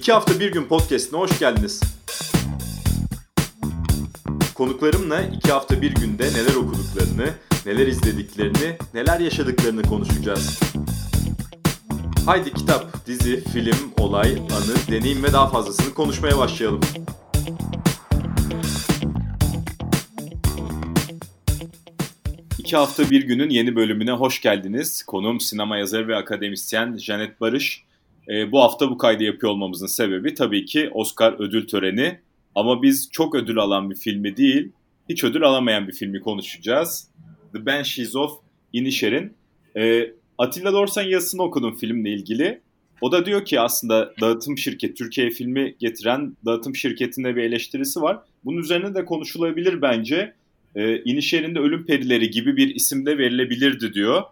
İki 0.00 0.12
hafta 0.12 0.40
bir 0.40 0.52
gün 0.52 0.64
podcastine 0.64 1.20
hoş 1.20 1.38
geldiniz. 1.38 1.80
Konuklarımla 4.54 5.20
iki 5.22 5.52
hafta 5.52 5.82
bir 5.82 5.94
günde 5.94 6.24
neler 6.24 6.54
okuduklarını, 6.54 7.34
neler 7.66 7.86
izlediklerini, 7.86 8.76
neler 8.94 9.20
yaşadıklarını 9.20 9.82
konuşacağız. 9.82 10.60
Haydi 12.26 12.54
kitap, 12.54 13.06
dizi, 13.06 13.44
film, 13.44 13.92
olay, 13.98 14.32
anı, 14.32 14.74
deneyim 14.90 15.22
ve 15.22 15.32
daha 15.32 15.48
fazlasını 15.48 15.94
konuşmaya 15.94 16.38
başlayalım. 16.38 16.80
İki 22.58 22.76
hafta 22.76 23.10
bir 23.10 23.22
günün 23.22 23.50
yeni 23.50 23.76
bölümüne 23.76 24.12
hoş 24.12 24.40
geldiniz. 24.40 25.02
Konuğum 25.02 25.40
sinema 25.40 25.76
yazarı 25.76 26.08
ve 26.08 26.16
akademisyen 26.16 26.96
Janet 26.98 27.40
Barış. 27.40 27.89
E, 28.28 28.52
bu 28.52 28.60
hafta 28.60 28.90
bu 28.90 28.98
kaydı 28.98 29.24
yapıyor 29.24 29.52
olmamızın 29.52 29.86
sebebi 29.86 30.34
tabii 30.34 30.64
ki 30.64 30.90
Oscar 30.92 31.32
ödül 31.38 31.66
töreni. 31.66 32.18
Ama 32.54 32.82
biz 32.82 33.08
çok 33.12 33.34
ödül 33.34 33.58
alan 33.58 33.90
bir 33.90 33.96
filmi 33.96 34.36
değil, 34.36 34.72
hiç 35.08 35.24
ödül 35.24 35.42
alamayan 35.42 35.88
bir 35.88 35.92
filmi 35.92 36.20
konuşacağız. 36.20 37.08
The 37.52 37.66
Banshees 37.66 38.16
of 38.16 38.32
Inisherin. 38.72 39.32
E, 39.76 40.10
Atilla 40.38 40.72
Dorsan 40.72 41.02
yazısını 41.02 41.42
okudum 41.42 41.76
filmle 41.76 42.10
ilgili. 42.10 42.60
O 43.00 43.12
da 43.12 43.26
diyor 43.26 43.44
ki 43.44 43.60
aslında 43.60 44.14
dağıtım 44.20 44.58
şirket, 44.58 44.96
Türkiye 44.96 45.30
filmi 45.30 45.74
getiren 45.78 46.36
dağıtım 46.44 46.76
şirketinde 46.76 47.36
bir 47.36 47.42
eleştirisi 47.42 48.02
var. 48.02 48.18
Bunun 48.44 48.58
üzerine 48.58 48.94
de 48.94 49.04
konuşulabilir 49.04 49.82
bence. 49.82 50.34
E, 50.74 51.02
İnişehir'in 51.02 51.54
de 51.54 51.58
Ölüm 51.58 51.86
Perileri 51.86 52.30
gibi 52.30 52.56
bir 52.56 52.74
isimde 52.74 53.18
verilebilirdi 53.18 53.94
diyor. 53.94 54.22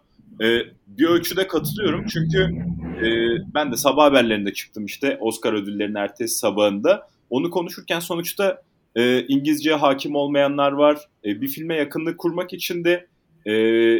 E, 0.41 0.59
bir 0.87 1.05
ölçüde 1.05 1.47
katılıyorum 1.47 2.05
çünkü 2.07 2.55
e, 3.05 3.37
ben 3.53 3.71
de 3.71 3.77
sabah 3.77 4.03
haberlerinde 4.03 4.53
çıktım 4.53 4.85
işte 4.85 5.17
Oscar 5.19 5.53
ödüllerinin 5.53 5.95
ertesi 5.95 6.37
sabahında. 6.37 7.07
Onu 7.29 7.49
konuşurken 7.49 7.99
sonuçta 7.99 8.61
e, 8.95 9.25
İngilizceye 9.27 9.75
hakim 9.75 10.15
olmayanlar 10.15 10.71
var. 10.71 10.99
E, 11.25 11.41
bir 11.41 11.47
filme 11.47 11.75
yakınlık 11.75 12.17
kurmak 12.17 12.53
için 12.53 12.83
de 12.83 13.07
e, 13.45 13.53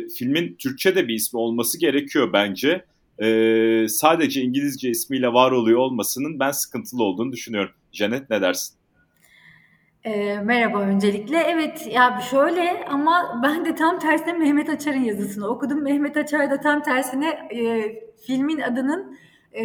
filmin 0.08 0.55
Türkçe'de 0.59 1.08
bir 1.08 1.14
ismi 1.14 1.39
olması 1.39 1.80
gerekiyor 1.80 2.33
bence. 2.33 2.86
E, 3.22 3.86
sadece 3.89 4.42
İngilizce 4.42 4.89
ismiyle 4.89 5.33
var 5.33 5.52
oluyor 5.52 5.80
olmasının 5.80 6.39
ben 6.39 6.52
sıkıntılı 6.52 7.03
olduğunu 7.03 7.31
düşünüyorum. 7.31 7.72
Janet 7.92 8.30
ne 8.30 8.42
dersin? 8.42 8.79
E, 10.03 10.39
merhaba 10.39 10.80
öncelikle. 10.80 11.38
Evet 11.38 11.88
ya 11.92 12.19
şöyle 12.30 12.86
ama 12.89 13.39
ben 13.44 13.66
de 13.66 13.75
tam 13.75 14.00
tersine 14.00 14.33
Mehmet 14.33 14.69
Açar'ın 14.69 15.03
yazısını 15.03 15.47
okudum. 15.47 15.83
Mehmet 15.83 16.17
Açar 16.17 16.52
da 16.52 16.59
tam 16.59 16.83
tersine 16.83 17.30
e, 17.30 17.92
filmin 18.27 18.59
adının 18.61 19.17
e, 19.52 19.64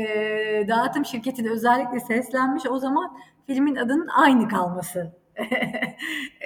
dağıtım 0.68 1.04
şirketine 1.04 1.50
özellikle 1.50 2.00
seslenmiş. 2.00 2.66
O 2.66 2.78
zaman 2.78 3.16
filmin 3.46 3.76
adının 3.76 4.08
aynı 4.08 4.48
kalması. 4.48 5.12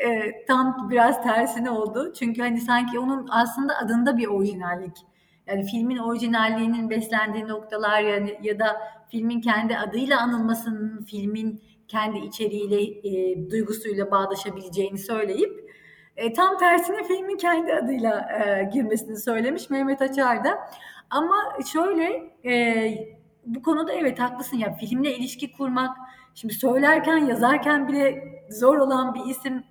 e, 0.05 0.33
tam 0.47 0.91
biraz 0.91 1.23
tersine 1.23 1.71
oldu. 1.71 2.13
Çünkü 2.19 2.43
hani 2.43 2.61
sanki 2.61 2.99
onun 2.99 3.29
aslında 3.31 3.77
adında 3.79 4.17
bir 4.17 4.27
orijinallik. 4.27 4.97
Yani 5.47 5.65
filmin 5.65 5.97
orijinalliğinin 5.97 6.91
beslendiği 6.91 7.49
noktalar 7.49 8.01
yani 8.01 8.39
ya 8.43 8.59
da 8.59 8.77
filmin 9.11 9.41
kendi 9.41 9.79
adıyla 9.79 10.21
anılmasının 10.21 11.05
filmin 11.05 11.63
kendi 11.89 12.19
içeriğiyle, 12.19 12.83
e, 12.83 13.51
duygusuyla 13.51 14.11
bağdaşabileceğini 14.11 14.99
söyleyip 14.99 15.71
e, 16.17 16.33
tam 16.33 16.59
tersine 16.59 17.05
filmin 17.05 17.37
kendi 17.37 17.75
adıyla 17.75 18.21
e, 18.21 18.71
girmesini 18.73 19.17
söylemiş 19.17 19.71
Mehmet 19.71 20.03
Açar 20.03 20.45
da. 20.45 20.71
Ama 21.11 21.37
şöyle 21.73 22.33
e, 22.45 23.19
bu 23.47 23.63
konuda 23.63 23.93
evet 23.93 24.19
haklısın 24.19 24.57
ya 24.57 24.75
filmle 24.75 25.17
ilişki 25.17 25.53
kurmak 25.53 25.97
şimdi 26.35 26.55
söylerken 26.55 27.17
yazarken 27.17 27.89
bile 27.89 28.23
zor 28.51 28.79
olan 28.79 29.15
bir 29.15 29.31
isim 29.31 29.65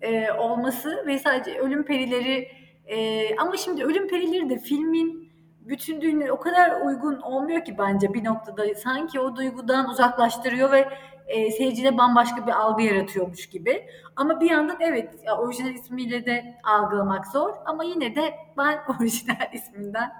e, 0.00 0.32
olması 0.32 1.06
ve 1.06 1.18
sadece 1.18 1.58
ölüm 1.58 1.84
perileri 1.84 2.48
e, 2.86 3.36
ama 3.36 3.56
şimdi 3.56 3.84
ölüm 3.84 4.08
perileri 4.08 4.50
de 4.50 4.58
filmin 4.58 5.30
bütünlüğüne 5.60 6.32
o 6.32 6.40
kadar 6.40 6.80
uygun 6.80 7.20
olmuyor 7.20 7.64
ki 7.64 7.78
bence 7.78 8.14
bir 8.14 8.24
noktada 8.24 8.74
sanki 8.74 9.20
o 9.20 9.36
duygudan 9.36 9.90
uzaklaştırıyor 9.90 10.72
ve 10.72 10.88
e, 11.30 11.50
seyircide 11.50 11.98
bambaşka 11.98 12.46
bir 12.46 12.52
algı 12.52 12.82
yaratıyormuş 12.82 13.46
gibi. 13.46 13.82
Ama 14.16 14.40
bir 14.40 14.50
yandan 14.50 14.76
evet 14.80 15.14
ya, 15.26 15.36
orijinal 15.36 15.74
ismiyle 15.74 16.26
de 16.26 16.54
algılamak 16.64 17.26
zor 17.26 17.50
ama 17.66 17.84
yine 17.84 18.14
de 18.14 18.34
ben 18.58 18.78
orijinal 19.00 19.54
isminden 19.54 20.10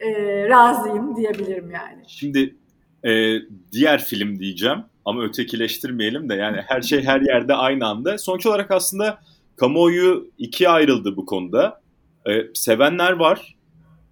e, 0.00 0.08
razıyım 0.48 1.16
diyebilirim 1.16 1.70
yani. 1.70 2.02
Şimdi 2.06 2.56
e, 3.04 3.38
diğer 3.72 4.04
film 4.04 4.38
diyeceğim 4.38 4.84
ama 5.04 5.22
ötekileştirmeyelim 5.22 6.28
de 6.28 6.34
yani 6.34 6.60
her 6.66 6.82
şey 6.82 7.02
her 7.02 7.20
yerde 7.20 7.54
aynı 7.54 7.86
anda. 7.86 8.18
Sonuç 8.18 8.46
olarak 8.46 8.70
aslında 8.70 9.18
kamuoyu 9.56 10.30
ikiye 10.38 10.68
ayrıldı 10.68 11.16
bu 11.16 11.26
konuda. 11.26 11.80
E, 12.26 12.30
sevenler 12.54 13.12
var 13.12 13.56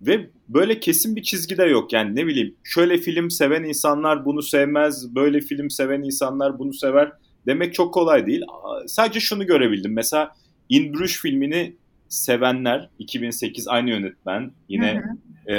ve 0.00 0.30
böyle 0.54 0.80
kesin 0.80 1.16
bir 1.16 1.22
çizgi 1.22 1.58
de 1.58 1.64
yok. 1.64 1.92
Yani 1.92 2.16
ne 2.16 2.26
bileyim 2.26 2.54
şöyle 2.64 2.98
film 2.98 3.30
seven 3.30 3.62
insanlar 3.62 4.24
bunu 4.24 4.42
sevmez, 4.42 5.14
böyle 5.14 5.40
film 5.40 5.70
seven 5.70 6.02
insanlar 6.02 6.58
bunu 6.58 6.72
sever 6.72 7.12
demek 7.46 7.74
çok 7.74 7.94
kolay 7.94 8.26
değil. 8.26 8.42
Sadece 8.86 9.20
şunu 9.20 9.46
görebildim. 9.46 9.92
Mesela 9.92 10.32
In 10.68 10.94
Bruges 10.94 11.20
filmini 11.20 11.76
sevenler 12.08 12.88
2008 12.98 13.68
aynı 13.68 13.90
yönetmen 13.90 14.52
yine 14.68 15.02
E, 15.48 15.56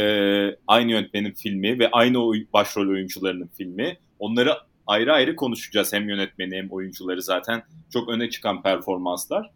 aynı 0.68 0.92
yönetmenin 0.92 1.32
filmi 1.32 1.80
ve 1.80 1.90
aynı 1.92 2.18
başrol 2.54 2.90
oyuncularının 2.90 3.50
filmi. 3.58 3.98
Onları 4.20 4.52
ayrı 4.88 5.14
ayrı 5.14 5.36
konuşacağız 5.36 5.94
hem 5.94 6.10
yönetmeni 6.10 6.56
hem 6.56 6.70
oyuncuları 6.70 7.22
zaten 7.22 7.64
çok 7.94 8.10
öne 8.10 8.30
çıkan 8.30 8.64
performanslar. 8.64 9.52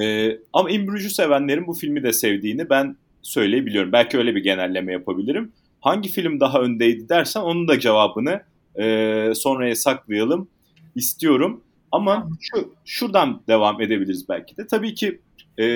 E, 0.00 0.36
ama 0.52 0.70
In 0.70 0.86
Bruges'u 0.86 1.10
sevenlerin 1.10 1.66
bu 1.66 1.74
filmi 1.74 2.02
de 2.02 2.12
sevdiğini 2.12 2.70
ben 2.70 2.96
söyleyebiliyorum. 3.26 3.92
Belki 3.92 4.18
öyle 4.18 4.34
bir 4.34 4.42
genelleme 4.42 4.92
yapabilirim. 4.92 5.52
Hangi 5.80 6.08
film 6.08 6.40
daha 6.40 6.60
öndeydi 6.60 7.08
dersen 7.08 7.40
onun 7.40 7.68
da 7.68 7.80
cevabını 7.80 8.42
e, 8.78 9.32
sonraya 9.34 9.76
saklayalım 9.76 10.48
istiyorum. 10.94 11.60
Ama 11.92 12.28
şu 12.40 12.74
şuradan 12.84 13.40
devam 13.48 13.80
edebiliriz 13.80 14.28
belki 14.28 14.56
de. 14.56 14.66
Tabii 14.66 14.94
ki 14.94 15.20
e, 15.58 15.66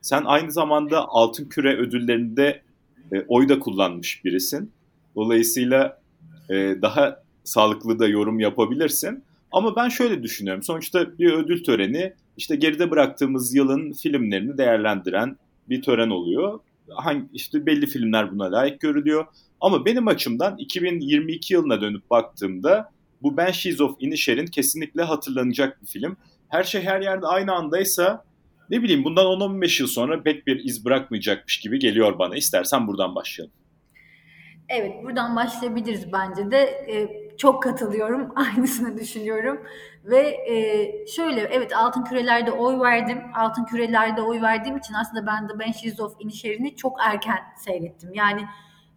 sen 0.00 0.22
aynı 0.24 0.52
zamanda 0.52 1.08
Altın 1.08 1.44
Küre 1.44 1.76
ödüllerinde 1.76 2.62
e, 3.12 3.24
oy 3.28 3.48
da 3.48 3.58
kullanmış 3.58 4.24
birisin. 4.24 4.72
Dolayısıyla 5.16 6.00
e, 6.50 6.54
daha 6.82 7.22
sağlıklı 7.44 7.98
da 7.98 8.08
yorum 8.08 8.40
yapabilirsin. 8.40 9.24
Ama 9.52 9.76
ben 9.76 9.88
şöyle 9.88 10.22
düşünüyorum. 10.22 10.62
Sonuçta 10.62 11.18
bir 11.18 11.32
ödül 11.32 11.64
töreni 11.64 12.12
işte 12.36 12.56
geride 12.56 12.90
bıraktığımız 12.90 13.54
yılın 13.54 13.92
filmlerini 13.92 14.58
değerlendiren 14.58 15.36
bir 15.68 15.82
tören 15.82 16.10
oluyor. 16.10 16.60
Hangi, 16.90 17.24
işte 17.32 17.66
belli 17.66 17.86
filmler 17.86 18.32
buna 18.32 18.52
layık 18.52 18.80
görülüyor. 18.80 19.26
Ama 19.60 19.84
benim 19.84 20.08
açımdan 20.08 20.58
2022 20.58 21.54
yılına 21.54 21.80
dönüp 21.80 22.10
baktığımda 22.10 22.90
bu 23.22 23.36
Banshees 23.36 23.80
of 23.80 23.96
Inisherin 24.00 24.46
kesinlikle 24.46 25.02
hatırlanacak 25.02 25.82
bir 25.82 25.86
film. 25.86 26.16
Her 26.48 26.64
şey 26.64 26.82
her 26.82 27.00
yerde 27.00 27.26
aynı 27.26 27.52
andaysa 27.52 28.24
ne 28.70 28.82
bileyim 28.82 29.04
bundan 29.04 29.26
10-15 29.26 29.82
yıl 29.82 29.88
sonra 29.88 30.22
pek 30.22 30.46
bir 30.46 30.64
iz 30.64 30.84
bırakmayacakmış 30.84 31.60
gibi 31.60 31.78
geliyor 31.78 32.18
bana. 32.18 32.36
İstersen 32.36 32.86
buradan 32.86 33.14
başlayalım. 33.14 33.54
Evet 34.68 34.92
buradan 35.02 35.36
başlayabiliriz 35.36 36.12
bence 36.12 36.50
de. 36.50 36.58
Ee, 36.90 37.25
çok 37.38 37.62
katılıyorum. 37.62 38.32
Aynısını 38.36 38.98
düşünüyorum. 38.98 39.62
Ve 40.04 40.20
e, 40.20 41.06
şöyle 41.06 41.40
evet 41.40 41.76
altın 41.76 42.04
kürelerde 42.04 42.52
oy 42.52 42.80
verdim. 42.80 43.22
Altın 43.34 43.64
kürelerde 43.64 44.22
oy 44.22 44.42
verdiğim 44.42 44.76
için 44.76 44.94
aslında 44.94 45.26
ben 45.26 45.48
de 45.48 45.58
Banshees 45.58 46.00
of 46.00 46.14
Inisherin'i 46.20 46.76
çok 46.76 46.96
erken 47.00 47.38
seyrettim. 47.56 48.14
Yani 48.14 48.42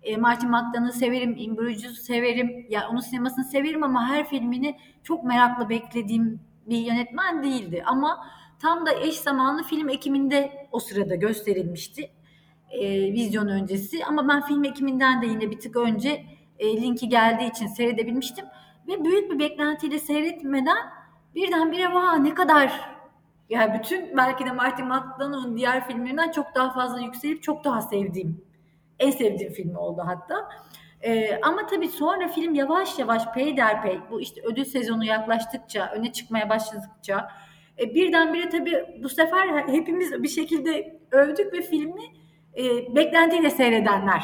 e, 0.03 0.17
Martin 0.17 0.49
McDonagh'ı 0.49 0.93
severim, 0.93 1.35
In 1.37 1.57
Bruges'u 1.57 1.95
severim. 1.95 2.49
Ya 2.49 2.65
yani 2.69 2.87
onun 2.91 2.99
sinemasını 2.99 3.45
severim 3.45 3.83
ama 3.83 4.09
her 4.09 4.29
filmini 4.29 4.77
çok 5.03 5.23
merakla 5.23 5.69
beklediğim 5.69 6.39
bir 6.65 6.77
yönetmen 6.77 7.43
değildi. 7.43 7.83
Ama 7.85 8.27
tam 8.61 8.85
da 8.85 8.93
eş 8.93 9.15
zamanlı 9.15 9.63
film 9.63 9.89
ekiminde 9.89 10.67
o 10.71 10.79
sırada 10.79 11.15
gösterilmişti. 11.15 12.11
E, 12.71 13.13
vizyon 13.13 13.47
öncesi. 13.47 14.05
Ama 14.05 14.27
ben 14.27 14.41
film 14.41 14.63
ekiminden 14.63 15.21
de 15.21 15.25
yine 15.25 15.51
bir 15.51 15.59
tık 15.59 15.75
önce 15.75 16.25
e, 16.59 16.81
linki 16.81 17.09
geldiği 17.09 17.49
için 17.49 17.67
seyredebilmiştim. 17.67 18.45
Ve 18.87 19.03
büyük 19.03 19.31
bir 19.31 19.39
beklentiyle 19.39 19.99
seyretmeden 19.99 20.77
birdenbire 21.35 21.93
vaa 21.93 22.15
ne 22.15 22.33
kadar 22.33 22.99
yani 23.49 23.79
bütün 23.79 24.17
belki 24.17 24.45
de 24.45 24.51
Martin 24.51 24.85
McDonagh'ın 24.85 25.57
diğer 25.57 25.87
filmlerinden 25.87 26.31
çok 26.31 26.55
daha 26.55 26.73
fazla 26.73 26.99
yükselip 26.99 27.43
çok 27.43 27.63
daha 27.63 27.81
sevdiğim 27.81 28.45
en 28.99 29.11
sevdiğim 29.11 29.53
filmi 29.53 29.77
oldu 29.77 30.01
hatta. 30.05 30.49
Ee, 31.01 31.39
ama 31.41 31.65
tabii 31.65 31.87
sonra 31.87 32.27
film 32.27 32.55
yavaş 32.55 32.99
yavaş 32.99 33.33
peyderpey 33.33 33.99
bu 34.11 34.21
işte 34.21 34.41
ödül 34.41 34.65
sezonu 34.65 35.05
yaklaştıkça 35.05 35.91
öne 35.95 36.11
çıkmaya 36.11 36.49
başladıkça 36.49 37.27
e, 37.79 37.95
birdenbire 37.95 38.49
tabii 38.49 38.85
bu 39.03 39.09
sefer 39.09 39.67
hepimiz 39.67 40.23
bir 40.23 40.27
şekilde 40.27 40.99
övdük 41.11 41.53
ve 41.53 41.61
filmi 41.61 42.03
e, 42.57 42.95
beklentiyle 42.95 43.49
seyredenler 43.49 44.23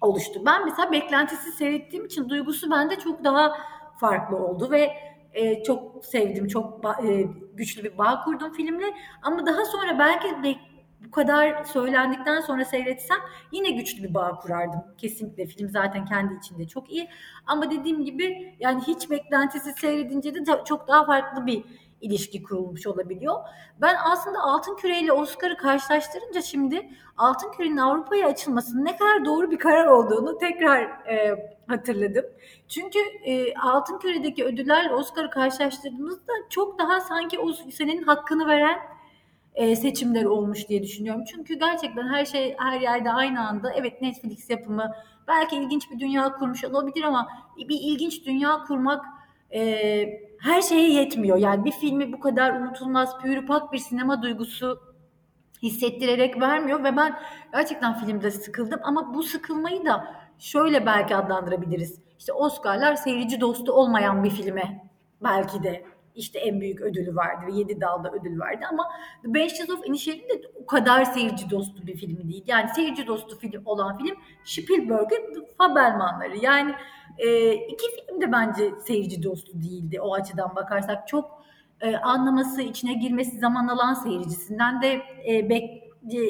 oluştu. 0.00 0.42
Ben 0.46 0.64
mesela 0.64 0.92
beklentisi 0.92 1.52
seyrettiğim 1.52 2.04
için 2.04 2.28
duygusu 2.28 2.70
bende 2.70 2.96
çok 2.96 3.24
daha 3.24 3.58
farklı 4.00 4.36
oldu 4.36 4.70
ve 4.70 4.90
e, 5.32 5.62
çok 5.62 6.04
sevdim, 6.04 6.48
çok 6.48 6.84
e, 7.04 7.22
güçlü 7.54 7.84
bir 7.84 7.98
bağ 7.98 8.24
kurdum 8.24 8.52
filmle. 8.52 8.94
Ama 9.22 9.46
daha 9.46 9.64
sonra 9.64 9.98
belki 9.98 10.58
bu 11.04 11.10
kadar 11.10 11.64
söylendikten 11.64 12.40
sonra 12.40 12.64
seyretsem 12.64 13.18
yine 13.52 13.70
güçlü 13.70 14.02
bir 14.02 14.14
bağ 14.14 14.38
kurardım. 14.38 14.80
Kesinlikle 14.98 15.46
film 15.46 15.68
zaten 15.68 16.04
kendi 16.04 16.34
içinde 16.34 16.68
çok 16.68 16.92
iyi. 16.92 17.08
Ama 17.46 17.70
dediğim 17.70 18.04
gibi 18.04 18.56
yani 18.60 18.82
hiç 18.86 19.10
beklentisi 19.10 19.72
seyredince 19.72 20.34
de 20.34 20.44
çok 20.64 20.88
daha 20.88 21.06
farklı 21.06 21.46
bir 21.46 21.64
ilişki 22.00 22.42
kurulmuş 22.42 22.86
olabiliyor. 22.86 23.34
Ben 23.80 23.96
aslında 24.04 24.38
Altın 24.42 24.76
Küre 24.76 25.00
ile 25.00 25.12
Oscar'ı 25.12 25.56
karşılaştırınca 25.56 26.42
şimdi 26.42 26.90
Altın 27.16 27.52
Küre'nin 27.52 27.76
Avrupa'ya 27.76 28.28
açılmasının 28.28 28.84
ne 28.84 28.96
kadar 28.96 29.24
doğru 29.24 29.50
bir 29.50 29.58
karar 29.58 29.86
olduğunu 29.86 30.38
tekrar 30.38 30.82
e, 30.82 31.48
hatırladım. 31.66 32.24
Çünkü 32.68 32.98
e, 33.24 33.54
Altın 33.54 33.98
Küre'deki 33.98 34.44
ödüllerle 34.44 34.94
Oscar'ı 34.94 35.30
karşılaştırdığımızda 35.30 36.32
çok 36.50 36.78
daha 36.78 37.00
sanki 37.00 37.38
o 37.38 37.52
senenin 37.52 38.02
hakkını 38.02 38.46
veren 38.46 38.78
e, 39.54 39.76
seçimler 39.76 40.24
olmuş 40.24 40.68
diye 40.68 40.82
düşünüyorum. 40.82 41.24
Çünkü 41.24 41.54
gerçekten 41.54 42.08
her 42.08 42.24
şey 42.24 42.56
her 42.58 42.80
yerde 42.80 43.10
aynı 43.10 43.48
anda 43.48 43.72
evet 43.72 44.02
Netflix 44.02 44.50
yapımı 44.50 44.92
belki 45.28 45.56
ilginç 45.56 45.90
bir 45.90 46.00
dünya 46.00 46.32
kurmuş 46.32 46.64
olabilir 46.64 47.02
ama 47.02 47.28
bir 47.56 47.78
ilginç 47.80 48.26
dünya 48.26 48.64
kurmak 48.64 49.04
e, 49.54 50.25
her 50.40 50.62
şeye 50.62 50.92
yetmiyor. 50.92 51.36
Yani 51.36 51.64
bir 51.64 51.72
filmi 51.72 52.12
bu 52.12 52.20
kadar 52.20 52.52
unutulmaz, 52.52 53.18
pürüpak 53.18 53.72
bir 53.72 53.78
sinema 53.78 54.22
duygusu 54.22 54.80
hissettirerek 55.62 56.40
vermiyor 56.40 56.84
ve 56.84 56.96
ben 56.96 57.18
gerçekten 57.52 57.94
filmde 57.94 58.30
sıkıldım 58.30 58.80
ama 58.82 59.14
bu 59.14 59.22
sıkılmayı 59.22 59.84
da 59.84 60.14
şöyle 60.38 60.86
belki 60.86 61.16
adlandırabiliriz. 61.16 62.00
İşte 62.18 62.32
Oscar'lar 62.32 62.94
seyirci 62.94 63.40
dostu 63.40 63.72
olmayan 63.72 64.24
bir 64.24 64.30
filme 64.30 64.90
belki 65.22 65.62
de 65.62 65.84
işte 66.14 66.38
en 66.38 66.60
büyük 66.60 66.80
ödülü 66.80 67.16
verdi 67.16 67.46
ve 67.46 67.52
7 67.52 67.80
dalda 67.80 68.10
ödül 68.10 68.40
verdi 68.40 68.66
ama 68.66 68.88
The 69.22 69.34
Banshees 69.34 69.70
of 69.70 69.86
Inisherin 69.86 70.28
de 70.28 70.42
o 70.62 70.66
kadar 70.66 71.04
seyirci 71.04 71.50
dostu 71.50 71.86
bir 71.86 71.96
film 71.96 72.28
değil. 72.28 72.44
Yani 72.46 72.68
seyirci 72.74 73.06
dostu 73.06 73.38
film 73.38 73.62
olan 73.64 73.98
film 73.98 74.16
Spielberg'in 74.44 75.46
Fabelmanları. 75.58 76.36
Yani 76.36 76.74
e, 77.18 77.54
iki 77.54 77.86
film 77.96 78.20
de 78.20 78.32
bence 78.32 78.70
seyirci 78.86 79.22
dostu 79.22 79.52
değildi 79.62 80.00
o 80.00 80.14
açıdan 80.14 80.56
bakarsak. 80.56 81.08
Çok 81.08 81.42
e, 81.80 81.96
anlaması, 81.96 82.62
içine 82.62 82.94
girmesi 82.94 83.38
zaman 83.38 83.68
alan 83.68 83.94
seyircisinden 83.94 84.82
de 84.82 85.02
e, 85.28 85.48
bek, 85.48 85.82
e, 86.14 86.20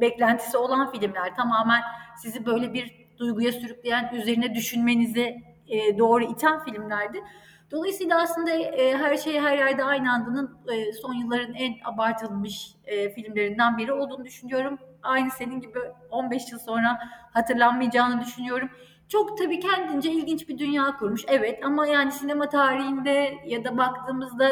beklentisi 0.00 0.56
olan 0.56 0.92
filmler. 0.92 1.34
Tamamen 1.36 1.80
sizi 2.22 2.46
böyle 2.46 2.72
bir 2.72 3.06
duyguya 3.18 3.52
sürükleyen, 3.52 4.10
üzerine 4.14 4.54
düşünmenizi 4.54 5.42
e, 5.68 5.98
doğru 5.98 6.24
iten 6.24 6.64
filmlerdi. 6.64 7.22
Dolayısıyla 7.70 8.22
aslında 8.22 8.50
e, 8.50 8.96
her 8.96 9.16
şey 9.16 9.40
her 9.40 9.58
yerde 9.58 9.84
aynı 9.84 10.12
andının 10.12 10.58
e, 10.72 10.92
son 10.92 11.14
yılların 11.14 11.54
en 11.54 11.74
abartılmış 11.84 12.74
e, 12.84 13.10
filmlerinden 13.10 13.78
biri 13.78 13.92
olduğunu 13.92 14.24
düşünüyorum. 14.24 14.78
Aynı 15.02 15.30
senin 15.30 15.60
gibi 15.60 15.78
15 16.10 16.52
yıl 16.52 16.58
sonra 16.58 16.98
hatırlanmayacağını 17.32 18.20
düşünüyorum. 18.20 18.70
Çok 19.08 19.38
tabii 19.38 19.60
kendince 19.60 20.12
ilginç 20.12 20.48
bir 20.48 20.58
dünya 20.58 20.96
kurmuş. 20.96 21.24
Evet 21.28 21.64
ama 21.64 21.86
yani 21.86 22.12
sinema 22.12 22.48
tarihinde 22.48 23.34
ya 23.46 23.64
da 23.64 23.78
baktığımızda 23.78 24.50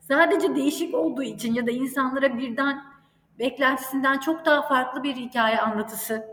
sadece 0.00 0.56
değişik 0.56 0.94
olduğu 0.94 1.22
için 1.22 1.54
ya 1.54 1.66
da 1.66 1.70
insanlara 1.70 2.38
birden 2.38 2.84
beklentisinden 3.38 4.18
çok 4.18 4.44
daha 4.44 4.62
farklı 4.62 5.02
bir 5.02 5.16
hikaye 5.16 5.60
anlatısı 5.60 6.26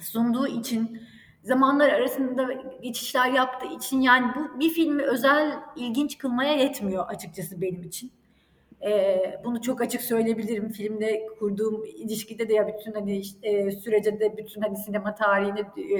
sunduğu 0.00 0.46
için 0.46 1.02
zamanlar 1.42 1.88
arasında 1.88 2.52
geçişler 2.82 3.30
yaptığı 3.30 3.66
için 3.66 4.00
yani 4.00 4.32
bu 4.36 4.60
bir 4.60 4.70
filmi 4.70 5.02
özel 5.02 5.58
ilginç 5.76 6.18
kılmaya 6.18 6.52
yetmiyor 6.52 7.08
açıkçası 7.08 7.60
benim 7.60 7.82
için. 7.82 8.12
Ee, 8.82 9.40
bunu 9.44 9.62
çok 9.62 9.80
açık 9.80 10.02
söyleyebilirim. 10.02 10.68
Filmde 10.68 11.26
kurduğum 11.38 11.84
ilişkide 11.84 12.48
de 12.48 12.54
ya 12.54 12.68
bütün 12.68 12.92
hani 12.92 13.22
e, 13.42 13.70
sürece 13.70 14.20
de 14.20 14.36
bütün 14.36 14.60
hani 14.60 14.76
sinema 14.76 15.14
tarihini 15.14 15.60
e, 15.60 15.98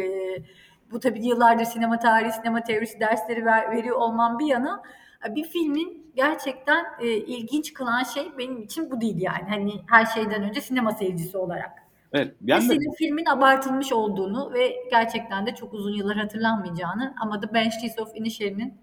bu 0.90 1.00
tabii 1.00 1.26
yıllardır 1.26 1.64
sinema 1.64 1.98
tarihi, 1.98 2.32
sinema 2.32 2.62
teorisi 2.62 3.00
dersleri 3.00 3.44
ver, 3.44 3.70
veriyor 3.70 3.96
olmam 3.96 4.38
bir 4.38 4.46
yana 4.46 4.82
bir 5.30 5.44
filmin 5.44 6.12
gerçekten 6.16 6.84
e, 7.00 7.06
ilginç 7.06 7.74
kılan 7.74 8.02
şey 8.02 8.32
benim 8.38 8.62
için 8.62 8.90
bu 8.90 9.00
değil 9.00 9.20
yani. 9.20 9.44
Hani 9.48 9.72
her 9.90 10.06
şeyden 10.06 10.42
önce 10.42 10.60
sinema 10.60 10.92
seyircisi 10.92 11.38
olarak. 11.38 11.70
Evet. 12.12 12.34
Yani 12.44 12.68
de... 12.68 12.84
filmin 12.98 13.26
abartılmış 13.26 13.92
olduğunu 13.92 14.52
ve 14.54 14.76
gerçekten 14.90 15.46
de 15.46 15.54
çok 15.54 15.74
uzun 15.74 15.92
yıllar 15.92 16.16
hatırlanmayacağını 16.16 17.14
ama 17.20 17.40
The 17.40 17.54
Banshees 17.54 17.98
of 17.98 18.16
Inisherin'in 18.16 18.74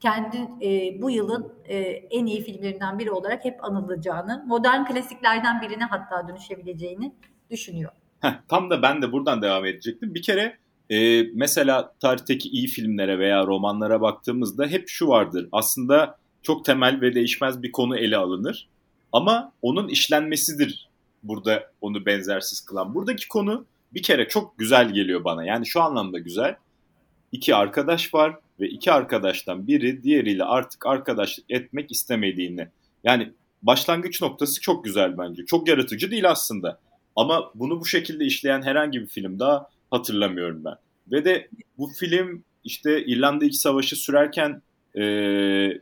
kendi 0.00 0.36
e, 0.62 1.02
bu 1.02 1.10
yılın 1.10 1.52
e, 1.64 1.78
en 2.10 2.26
iyi 2.26 2.42
filmlerinden 2.42 2.98
biri 2.98 3.10
olarak 3.10 3.44
hep 3.44 3.64
anılacağını, 3.64 4.44
modern 4.46 4.84
klasiklerden 4.84 5.60
birine 5.60 5.84
hatta 5.84 6.28
dönüşebileceğini 6.28 7.14
düşünüyor. 7.50 7.92
Heh, 8.20 8.32
tam 8.48 8.70
da 8.70 8.82
ben 8.82 9.02
de 9.02 9.12
buradan 9.12 9.42
devam 9.42 9.64
edecektim. 9.64 10.14
Bir 10.14 10.22
kere 10.22 10.58
e, 10.90 11.22
mesela 11.22 11.94
tarihteki 12.00 12.48
iyi 12.48 12.66
filmlere 12.66 13.18
veya 13.18 13.46
romanlara 13.46 14.00
baktığımızda 14.00 14.66
hep 14.66 14.88
şu 14.88 15.08
vardır. 15.08 15.48
Aslında 15.52 16.18
çok 16.42 16.64
temel 16.64 17.00
ve 17.00 17.14
değişmez 17.14 17.62
bir 17.62 17.72
konu 17.72 17.96
ele 17.98 18.16
alınır. 18.16 18.68
Ama 19.12 19.52
onun 19.62 19.88
işlenmesidir 19.88 20.88
burada 21.22 21.70
onu 21.80 22.06
benzersiz 22.06 22.60
kılan. 22.60 22.94
Buradaki 22.94 23.28
konu 23.28 23.64
bir 23.94 24.02
kere 24.02 24.28
çok 24.28 24.58
güzel 24.58 24.92
geliyor 24.92 25.24
bana. 25.24 25.44
Yani 25.44 25.66
şu 25.66 25.82
anlamda 25.82 26.18
güzel. 26.18 26.56
İki 27.32 27.54
arkadaş 27.54 28.14
var 28.14 28.38
ve 28.60 28.68
iki 28.68 28.92
arkadaştan 28.92 29.66
biri 29.66 30.02
diğeriyle 30.02 30.44
artık 30.44 30.86
arkadaşlık 30.86 31.50
etmek 31.50 31.92
istemediğini. 31.92 32.68
Yani 33.04 33.32
başlangıç 33.62 34.22
noktası 34.22 34.60
çok 34.60 34.84
güzel 34.84 35.18
bence. 35.18 35.46
Çok 35.46 35.68
yaratıcı 35.68 36.10
değil 36.10 36.30
aslında. 36.30 36.80
Ama 37.16 37.50
bunu 37.54 37.80
bu 37.80 37.86
şekilde 37.86 38.24
işleyen 38.24 38.62
herhangi 38.62 39.00
bir 39.00 39.06
film 39.06 39.38
daha 39.38 39.68
hatırlamıyorum 39.90 40.64
ben. 40.64 40.74
Ve 41.10 41.24
de 41.24 41.48
bu 41.78 41.88
film 41.88 42.44
işte 42.64 43.04
İrlanda 43.06 43.44
İç 43.44 43.54
Savaşı 43.54 43.96
sürerken 43.96 44.62
e, 44.98 45.02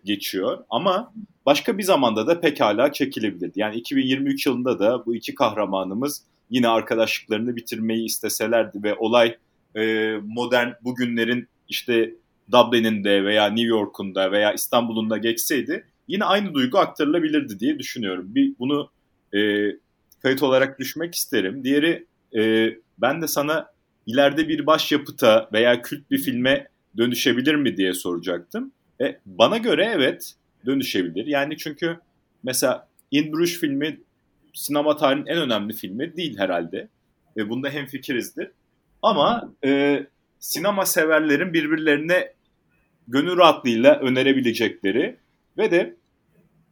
geçiyor. 0.04 0.64
Ama 0.70 1.12
başka 1.46 1.78
bir 1.78 1.82
zamanda 1.82 2.26
da 2.26 2.40
pekala 2.40 2.92
çekilebilirdi. 2.92 3.60
Yani 3.60 3.76
2023 3.76 4.46
yılında 4.46 4.78
da 4.78 5.06
bu 5.06 5.16
iki 5.16 5.34
kahramanımız 5.34 6.22
yine 6.50 6.68
arkadaşlıklarını 6.68 7.56
bitirmeyi 7.56 8.04
isteselerdi 8.04 8.82
ve 8.82 8.94
olay 8.94 9.36
e, 9.76 10.14
modern 10.24 10.68
bugünlerin 10.84 11.48
işte 11.68 12.14
Dublin'inde 12.52 13.24
veya 13.24 13.46
New 13.46 13.68
York'unda 13.68 14.32
veya 14.32 14.52
İstanbul'un 14.52 15.10
da 15.10 15.18
geçseydi 15.18 15.84
yine 16.08 16.24
aynı 16.24 16.54
duygu 16.54 16.78
aktarılabilirdi 16.78 17.60
diye 17.60 17.78
düşünüyorum. 17.78 18.34
Bir 18.34 18.54
bunu 18.58 18.90
e, 19.34 19.38
kayıt 20.22 20.42
olarak 20.42 20.78
düşmek 20.78 21.14
isterim. 21.14 21.64
Diğeri 21.64 22.06
e, 22.36 22.70
ben 22.98 23.22
de 23.22 23.28
sana 23.28 23.66
ileride 24.06 24.48
bir 24.48 24.66
başyapıta 24.66 25.48
veya 25.52 25.82
kült 25.82 26.10
bir 26.10 26.18
filme 26.18 26.68
dönüşebilir 26.96 27.54
mi 27.54 27.76
diye 27.76 27.92
soracaktım. 27.94 28.72
E, 29.00 29.18
bana 29.26 29.58
göre 29.58 29.92
evet 29.94 30.34
dönüşebilir. 30.66 31.26
Yani 31.26 31.56
çünkü 31.56 31.98
mesela 32.42 32.88
In 33.10 33.32
Bruges 33.32 33.60
filmi 33.60 34.00
sinema 34.52 34.96
tarihinin 34.96 35.26
en 35.26 35.38
önemli 35.38 35.72
filmi 35.72 36.16
değil 36.16 36.38
herhalde. 36.38 36.88
Ve 37.36 37.48
bunda 37.48 37.70
hem 37.70 37.86
fikirizdir. 37.86 38.50
Ama 39.02 39.52
e, 39.64 40.02
sinema 40.38 40.86
severlerin 40.86 41.52
birbirlerine 41.52 42.33
gönül 43.08 43.36
rahatlığıyla 43.36 43.98
önerebilecekleri 43.98 45.16
ve 45.58 45.70
de 45.70 45.96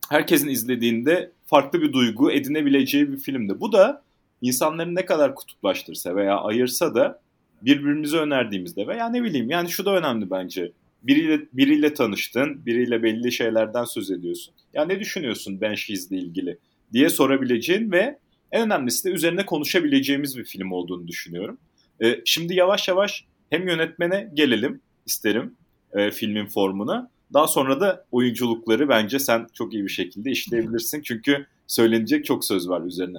herkesin 0.08 0.48
izlediğinde 0.48 1.32
farklı 1.46 1.82
bir 1.82 1.92
duygu 1.92 2.32
edinebileceği 2.32 3.12
bir 3.12 3.18
filmdi. 3.18 3.60
Bu 3.60 3.72
da 3.72 4.02
insanların 4.40 4.94
ne 4.94 5.06
kadar 5.06 5.34
kutuplaştırsa 5.34 6.16
veya 6.16 6.38
ayırsa 6.38 6.94
da 6.94 7.20
birbirimize 7.62 8.16
önerdiğimizde 8.16 8.86
veya 8.86 9.08
ne 9.08 9.22
bileyim 9.22 9.50
yani 9.50 9.68
şu 9.68 9.84
da 9.84 9.96
önemli 9.96 10.30
bence 10.30 10.72
biriyle, 11.02 11.40
biriyle 11.52 11.94
tanıştın, 11.94 12.66
biriyle 12.66 13.02
belli 13.02 13.32
şeylerden 13.32 13.84
söz 13.84 14.10
ediyorsun. 14.10 14.54
Ya 14.74 14.84
ne 14.84 15.00
düşünüyorsun 15.00 15.60
Banshees 15.60 16.10
ile 16.10 16.18
ilgili 16.18 16.58
diye 16.92 17.08
sorabileceğin 17.08 17.92
ve 17.92 18.18
en 18.52 18.66
önemlisi 18.66 19.08
de 19.08 19.12
üzerine 19.12 19.46
konuşabileceğimiz 19.46 20.38
bir 20.38 20.44
film 20.44 20.72
olduğunu 20.72 21.08
düşünüyorum. 21.08 21.58
Ee, 22.02 22.20
şimdi 22.24 22.54
yavaş 22.54 22.88
yavaş 22.88 23.24
hem 23.50 23.68
yönetmene 23.68 24.30
gelelim 24.34 24.80
isterim 25.06 25.54
e, 25.92 26.10
filmin 26.10 26.46
formuna. 26.46 27.10
Daha 27.32 27.46
sonra 27.46 27.80
da 27.80 28.04
oyunculukları 28.12 28.88
bence 28.88 29.18
sen 29.18 29.46
çok 29.54 29.74
iyi 29.74 29.84
bir 29.84 29.88
şekilde 29.88 30.30
işleyebilirsin. 30.30 31.02
Çünkü 31.02 31.46
söylenecek 31.66 32.24
çok 32.24 32.44
söz 32.44 32.68
var 32.68 32.80
üzerine. 32.80 33.18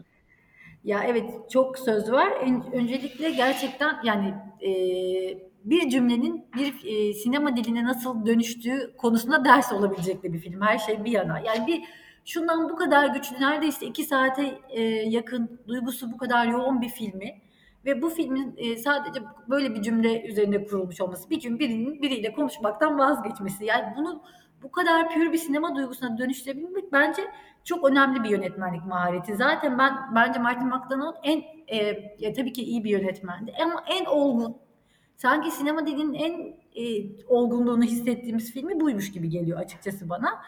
Ya 0.83 1.03
evet 1.03 1.29
çok 1.51 1.79
söz 1.79 2.11
var. 2.11 2.31
Öncelikle 2.73 3.31
gerçekten 3.31 3.95
yani 4.03 4.33
e, 4.61 4.71
bir 5.63 5.89
cümlenin 5.89 6.45
bir 6.57 6.73
e, 6.85 7.13
sinema 7.13 7.57
diline 7.57 7.83
nasıl 7.83 8.25
dönüştüğü 8.25 8.93
konusunda 8.97 9.45
ders 9.45 9.71
olabilecek 9.71 10.23
de 10.23 10.33
bir 10.33 10.39
film. 10.39 10.61
Her 10.61 10.77
şey 10.77 11.05
bir 11.05 11.11
yana. 11.11 11.39
Yani 11.39 11.67
bir 11.67 11.81
şundan 12.25 12.69
bu 12.69 12.75
kadar 12.75 13.15
güçlü 13.15 13.35
neredeyse 13.39 13.85
iki 13.85 14.03
saate 14.03 14.61
e, 14.69 14.81
yakın 14.83 15.59
duygusu 15.67 16.11
bu 16.11 16.17
kadar 16.17 16.47
yoğun 16.47 16.81
bir 16.81 16.89
filmi 16.89 17.41
Ve 17.85 18.01
bu 18.01 18.09
filmin 18.09 18.53
e, 18.57 18.77
sadece 18.77 19.19
böyle 19.49 19.75
bir 19.75 19.81
cümle 19.81 20.27
üzerine 20.27 20.65
kurulmuş 20.65 21.01
olması, 21.01 21.29
bir 21.29 21.41
gün 21.41 21.59
birinin 21.59 22.01
biriyle 22.01 22.33
konuşmaktan 22.33 22.99
vazgeçmesi. 22.99 23.65
Yani 23.65 23.93
bunu 23.97 24.23
bu 24.63 24.71
kadar 24.71 25.09
pür 25.09 25.33
bir 25.33 25.37
sinema 25.37 25.75
duygusuna 25.75 26.17
dönüştürebilmek 26.17 26.91
bence 26.91 27.21
çok 27.63 27.89
önemli 27.89 28.23
bir 28.23 28.29
yönetmenlik 28.29 28.85
mahareti. 28.85 29.35
Zaten 29.35 29.77
ben 29.77 29.93
bence 30.15 30.39
Martin 30.39 30.67
McDonagh 30.67 31.15
en 31.23 31.43
e, 31.67 31.77
ya 32.19 32.33
tabii 32.33 32.53
ki 32.53 32.63
iyi 32.63 32.83
bir 32.83 32.89
yönetmendi 32.89 33.53
ama 33.63 33.83
en 33.87 34.05
olgun 34.05 34.57
sanki 35.15 35.51
sinema 35.51 35.87
dediğin 35.87 36.13
en 36.13 36.55
e, 36.75 37.05
olgunluğunu 37.27 37.83
hissettiğimiz 37.83 38.51
filmi 38.51 38.79
buymuş 38.79 39.11
gibi 39.11 39.29
geliyor 39.29 39.59
açıkçası 39.59 40.09
bana. 40.09 40.41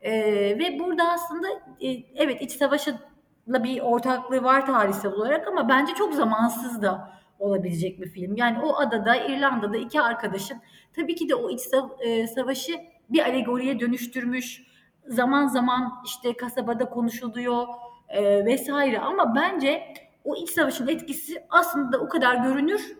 E, 0.00 0.12
ve 0.58 0.78
burada 0.78 1.08
aslında 1.12 1.48
e, 1.80 1.88
evet 2.14 2.42
iç 2.42 2.52
savaşla 2.52 3.09
bir 3.46 3.80
ortaklığı 3.80 4.42
var 4.42 4.66
tarihsel 4.66 5.12
olarak 5.12 5.48
ama 5.48 5.68
bence 5.68 5.94
çok 5.94 6.14
zamansız 6.14 6.82
da 6.82 7.20
olabilecek 7.38 8.00
bir 8.00 8.08
film. 8.08 8.36
Yani 8.36 8.58
o 8.62 8.76
adada 8.76 9.16
İrlanda'da 9.16 9.76
iki 9.76 10.00
arkadaşın 10.00 10.56
tabii 10.96 11.14
ki 11.14 11.28
de 11.28 11.34
o 11.34 11.50
iç 11.50 11.60
e, 12.00 12.26
savaşı 12.26 12.72
bir 13.08 13.22
alegoriye 13.22 13.80
dönüştürmüş. 13.80 14.62
Zaman 15.06 15.46
zaman 15.46 15.92
işte 16.04 16.36
kasabada 16.36 16.84
konuşuluyor 16.84 17.66
e, 18.08 18.44
vesaire 18.44 18.98
ama 18.98 19.34
bence 19.34 19.94
o 20.24 20.36
iç 20.36 20.50
savaşın 20.50 20.88
etkisi 20.88 21.44
aslında 21.50 21.98
o 21.98 22.08
kadar 22.08 22.36
görünür 22.36 22.96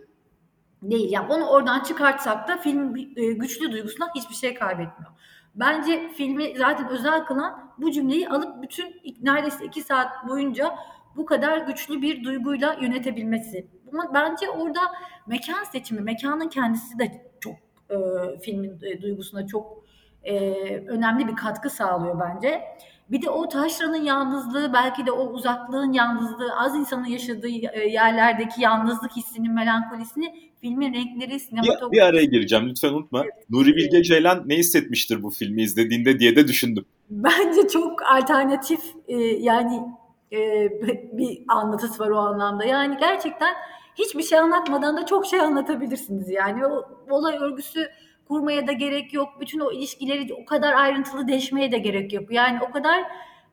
değil. 0.81 1.11
Yani 1.11 1.33
onu 1.33 1.45
oradan 1.45 1.79
çıkartsak 1.83 2.47
da 2.47 2.57
film 2.57 2.95
e, 2.95 3.31
güçlü 3.33 3.71
duygusuna 3.71 4.09
hiçbir 4.15 4.35
şey 4.35 4.53
kaybetmiyor. 4.53 5.11
Bence 5.55 6.09
filmi 6.09 6.57
zaten 6.57 6.89
özel 6.89 7.25
kılan 7.25 7.73
bu 7.77 7.91
cümleyi 7.91 8.29
alıp 8.29 8.63
bütün 8.63 9.01
neredeyse 9.21 9.65
iki 9.65 9.81
saat 9.81 10.27
boyunca 10.27 10.75
bu 11.15 11.25
kadar 11.25 11.57
güçlü 11.57 12.01
bir 12.01 12.23
duyguyla 12.23 12.73
yönetebilmesi. 12.81 13.67
Ama 13.93 14.13
bence 14.13 14.49
orada 14.49 14.79
mekan 15.27 15.63
seçimi, 15.63 16.01
mekanın 16.01 16.49
kendisi 16.49 16.99
de 16.99 17.31
çok 17.39 17.53
e, 17.89 17.97
filmin 18.39 18.79
e, 18.81 19.01
duygusuna 19.01 19.47
çok 19.47 19.83
e, 20.23 20.35
önemli 20.77 21.27
bir 21.27 21.35
katkı 21.35 21.69
sağlıyor 21.69 22.19
bence. 22.19 22.61
Bir 23.11 23.21
de 23.21 23.29
o 23.29 23.49
taşranın 23.49 24.03
yalnızlığı, 24.03 24.73
belki 24.73 25.05
de 25.05 25.11
o 25.11 25.27
uzaklığın 25.27 25.93
yalnızlığı, 25.93 26.57
az 26.57 26.75
insanın 26.75 27.05
yaşadığı 27.05 27.47
e, 27.47 27.89
yerlerdeki 27.89 28.61
yalnızlık 28.61 29.11
hissinin 29.15 29.53
melankolisini 29.53 30.51
filmin 30.61 30.93
renkleri, 30.93 31.39
sinematografisi... 31.39 31.91
Bir, 31.91 31.97
bir 31.97 32.01
araya 32.01 32.25
gireceğim 32.25 32.69
lütfen 32.69 32.89
unutma. 32.89 33.23
Evet. 33.23 33.49
Nuri 33.49 33.75
Bilge 33.75 34.03
Ceylan 34.03 34.43
ne 34.45 34.55
hissetmiştir 34.55 35.23
bu 35.23 35.29
filmi 35.29 35.61
izlediğinde 35.61 36.19
diye 36.19 36.35
de 36.35 36.47
düşündüm. 36.47 36.85
Bence 37.09 37.67
çok 37.67 38.01
alternatif 38.01 38.81
e, 39.07 39.17
yani 39.23 39.81
e, 40.31 40.69
bir 41.17 41.43
anlatısı 41.47 42.03
var 42.03 42.09
o 42.09 42.17
anlamda. 42.17 42.65
Yani 42.65 42.97
gerçekten 42.99 43.53
hiçbir 43.95 44.23
şey 44.23 44.39
anlatmadan 44.39 44.97
da 44.97 45.05
çok 45.05 45.25
şey 45.25 45.39
anlatabilirsiniz. 45.39 46.29
Yani 46.29 46.65
o 46.65 46.85
olay 47.09 47.37
örgüsü 47.37 47.89
kurmaya 48.31 48.67
da 48.67 48.71
gerek 48.71 49.13
yok. 49.13 49.29
Bütün 49.39 49.59
o 49.59 49.71
ilişkileri 49.71 50.33
o 50.33 50.45
kadar 50.45 50.73
ayrıntılı 50.73 51.27
deşmeye 51.27 51.71
de 51.71 51.77
gerek 51.77 52.13
yok. 52.13 52.31
Yani 52.31 52.59
o 52.69 52.71
kadar 52.71 53.03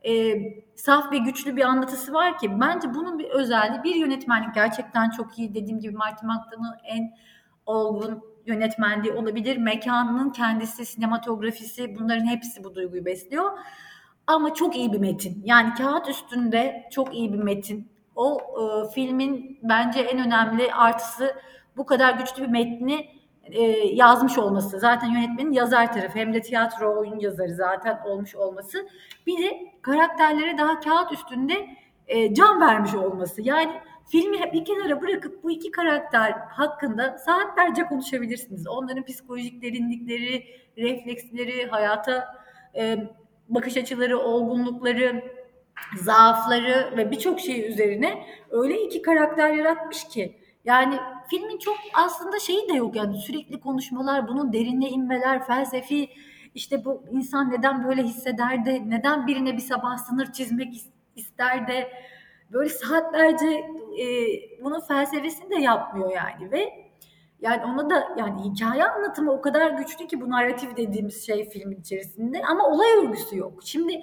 e, 0.06 0.34
saf 0.76 1.12
ve 1.12 1.18
güçlü 1.18 1.56
bir 1.56 1.62
anlatısı 1.62 2.12
var 2.12 2.38
ki 2.38 2.60
bence 2.60 2.94
bunun 2.94 3.18
bir 3.18 3.24
özelliği 3.24 3.82
bir 3.82 3.94
yönetmenlik 3.94 4.54
gerçekten 4.54 5.10
çok 5.10 5.38
iyi. 5.38 5.54
Dediğim 5.54 5.80
gibi 5.80 5.96
Martin 5.96 6.28
McDonagh'ın 6.28 6.78
en 6.84 7.14
olgun 7.66 8.22
yönetmenliği 8.46 9.12
olabilir. 9.12 9.56
Mekanının 9.56 10.30
kendisi, 10.30 10.86
sinematografisi 10.86 11.96
bunların 11.98 12.26
hepsi 12.26 12.64
bu 12.64 12.74
duyguyu 12.74 13.04
besliyor. 13.04 13.58
Ama 14.26 14.54
çok 14.54 14.76
iyi 14.76 14.92
bir 14.92 14.98
metin. 14.98 15.42
Yani 15.44 15.74
kağıt 15.74 16.08
üstünde 16.08 16.88
çok 16.92 17.14
iyi 17.14 17.32
bir 17.32 17.38
metin. 17.38 17.88
O 18.16 18.38
e, 18.38 18.90
filmin 18.94 19.58
bence 19.62 20.00
en 20.00 20.26
önemli 20.26 20.72
artısı 20.72 21.36
bu 21.76 21.86
kadar 21.86 22.14
güçlü 22.14 22.42
bir 22.42 22.48
metni 22.48 23.17
e, 23.52 23.62
yazmış 23.94 24.38
olması. 24.38 24.78
Zaten 24.78 25.08
yönetmenin 25.08 25.52
yazar 25.52 25.92
tarafı 25.92 26.18
hem 26.18 26.34
de 26.34 26.40
tiyatro 26.40 26.98
oyun 27.00 27.18
yazarı 27.18 27.54
zaten 27.54 28.00
olmuş 28.06 28.34
olması. 28.34 28.88
Bir 29.26 29.42
de 29.42 29.72
karakterlere 29.82 30.58
daha 30.58 30.80
kağıt 30.80 31.12
üstünde 31.12 31.68
e, 32.08 32.34
can 32.34 32.60
vermiş 32.60 32.94
olması. 32.94 33.42
Yani 33.42 33.72
filmi 34.10 34.52
bir 34.52 34.64
kenara 34.64 35.02
bırakıp 35.02 35.44
bu 35.44 35.50
iki 35.50 35.70
karakter 35.70 36.32
hakkında 36.32 37.18
saatlerce 37.18 37.84
konuşabilirsiniz. 37.84 38.68
Onların 38.68 39.04
psikolojik 39.04 39.62
derinlikleri, 39.62 40.44
refleksleri, 40.78 41.66
hayata 41.66 42.34
e, 42.76 43.08
bakış 43.48 43.76
açıları, 43.76 44.18
olgunlukları, 44.18 45.24
zaafları 45.96 46.96
ve 46.96 47.10
birçok 47.10 47.40
şey 47.40 47.68
üzerine 47.68 48.26
öyle 48.50 48.82
iki 48.82 49.02
karakter 49.02 49.52
yaratmış 49.52 50.08
ki 50.08 50.36
yani 50.68 50.98
filmin 51.30 51.58
çok 51.58 51.76
aslında 51.94 52.38
şeyi 52.38 52.68
de 52.68 52.72
yok 52.72 52.96
yani 52.96 53.18
sürekli 53.18 53.60
konuşmalar, 53.60 54.28
bunun 54.28 54.52
derine 54.52 54.88
inmeler, 54.88 55.46
felsefi 55.46 56.08
işte 56.54 56.84
bu 56.84 57.04
insan 57.10 57.50
neden 57.50 57.84
böyle 57.84 58.02
hisseder 58.02 58.64
de 58.64 58.82
neden 58.90 59.26
birine 59.26 59.56
bir 59.56 59.62
sabah 59.62 59.96
sınır 59.96 60.32
çizmek 60.32 60.74
ister 61.16 61.68
de 61.68 61.92
böyle 62.52 62.68
saatlerce 62.68 63.46
e, 64.00 64.06
bunun 64.64 64.80
felsefesini 64.80 65.50
de 65.50 65.62
yapmıyor 65.62 66.12
yani 66.12 66.52
ve 66.52 66.88
yani 67.40 67.64
ona 67.64 67.90
da 67.90 68.08
yani 68.18 68.42
hikaye 68.42 68.84
anlatımı 68.84 69.32
o 69.32 69.40
kadar 69.40 69.70
güçlü 69.70 70.06
ki 70.06 70.20
bu 70.20 70.30
narratif 70.30 70.76
dediğimiz 70.76 71.26
şey 71.26 71.48
filmin 71.48 71.80
içerisinde 71.80 72.42
ama 72.50 72.68
olay 72.68 72.88
örgüsü 72.98 73.36
yok. 73.36 73.60
Şimdi 73.64 74.00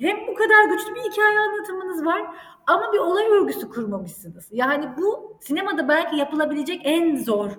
hem 0.00 0.26
bu 0.26 0.34
kadar 0.34 0.64
güçlü 0.70 0.94
bir 0.94 1.00
hikaye 1.00 1.38
anlatımınız 1.38 2.04
var 2.04 2.22
ama 2.66 2.92
bir 2.92 2.98
olay 2.98 3.26
örgüsü 3.26 3.68
kurmamışsınız. 3.68 4.48
Yani 4.52 4.88
bu 4.98 5.38
sinemada 5.40 5.88
belki 5.88 6.16
yapılabilecek 6.16 6.80
en 6.84 7.16
zor 7.16 7.50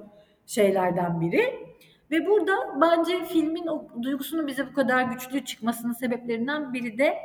şeylerden 0.46 1.22
biri. 1.22 1.72
Ve 2.12 2.26
burada 2.26 2.54
bence 2.82 3.26
filmin 3.26 3.68
o 3.68 3.88
duygusunun 4.02 4.48
bize 4.48 4.68
bu 4.70 4.74
kadar 4.74 5.04
güçlü 5.04 5.46
çıkmasının 5.46 5.94
sebeplerinden 5.94 6.74
biri 6.74 6.98
de 6.98 7.18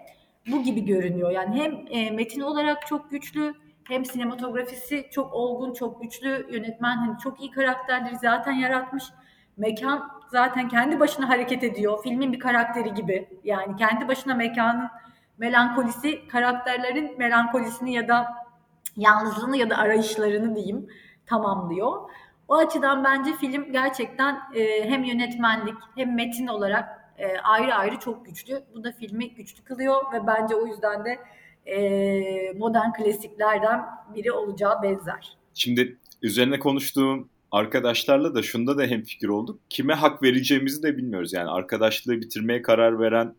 bu 0.51 0.63
gibi 0.63 0.85
görünüyor. 0.85 1.31
Yani 1.31 1.57
hem 1.63 1.85
e, 1.91 2.11
metin 2.11 2.41
olarak 2.41 2.87
çok 2.87 3.11
güçlü 3.11 3.55
hem 3.85 4.05
sinematografisi 4.05 5.07
çok 5.11 5.35
olgun, 5.35 5.73
çok 5.73 6.03
güçlü 6.03 6.47
yönetmen 6.51 6.97
hani 6.97 7.19
çok 7.19 7.41
iyi 7.41 7.51
karakterleri 7.51 8.17
zaten 8.17 8.53
yaratmış. 8.53 9.05
Mekan 9.57 10.11
zaten 10.29 10.69
kendi 10.69 11.01
başına 11.01 11.29
hareket 11.29 11.65
ediyor. 11.65 12.03
Filmin 12.03 12.33
bir 12.33 12.39
karakteri 12.39 12.95
gibi. 12.95 13.29
Yani 13.45 13.77
kendi 13.77 14.09
başına 14.09 14.35
mekanın 14.35 14.89
melankolisi 15.39 16.29
karakterlerin 16.29 17.19
melankolisini 17.19 17.93
ya 17.93 18.09
da 18.09 18.35
yalnızlığını 18.97 19.57
ya 19.57 19.71
da 19.71 19.77
arayışlarını 19.77 20.57
diyeyim 20.57 20.87
tamamlıyor. 21.27 22.11
O 22.49 22.57
açıdan 22.57 23.05
bence 23.05 23.33
film 23.33 23.73
gerçekten 23.73 24.41
e, 24.55 24.91
hem 24.91 25.05
yönetmenlik 25.05 25.75
hem 25.97 26.15
metin 26.15 26.47
olarak 26.47 27.13
e, 27.19 27.39
ayrı 27.39 27.75
ayrı 27.75 27.99
çok 27.99 28.27
güçlü. 28.27 28.63
Bu 28.75 28.85
da 28.85 28.93
filmi 28.93 29.35
güçlü 29.35 29.65
kılıyor 29.65 30.13
ve 30.13 30.27
bence 30.27 30.55
o 30.55 30.67
yüzden 30.67 31.05
de 31.05 31.19
e, 31.67 32.53
modern 32.53 32.93
klasiklerden 32.93 33.85
biri 34.15 34.33
olacağı 34.33 34.83
benzer. 34.83 35.39
Şimdi 35.55 35.99
üzerine 36.23 36.59
konuştuğum 36.59 37.29
arkadaşlarla 37.53 38.35
da 38.35 38.43
şunda 38.43 38.79
da 38.79 38.83
hem 38.83 39.03
fikir 39.03 39.29
olduk. 39.29 39.61
Kime 39.71 39.95
hak 39.95 40.23
vereceğimizi 40.23 40.83
de 40.83 40.97
bilmiyoruz. 40.97 41.33
Yani 41.33 41.51
arkadaşlığı 41.51 42.21
bitirmeye 42.21 42.63
karar 42.63 43.01
veren 43.01 43.35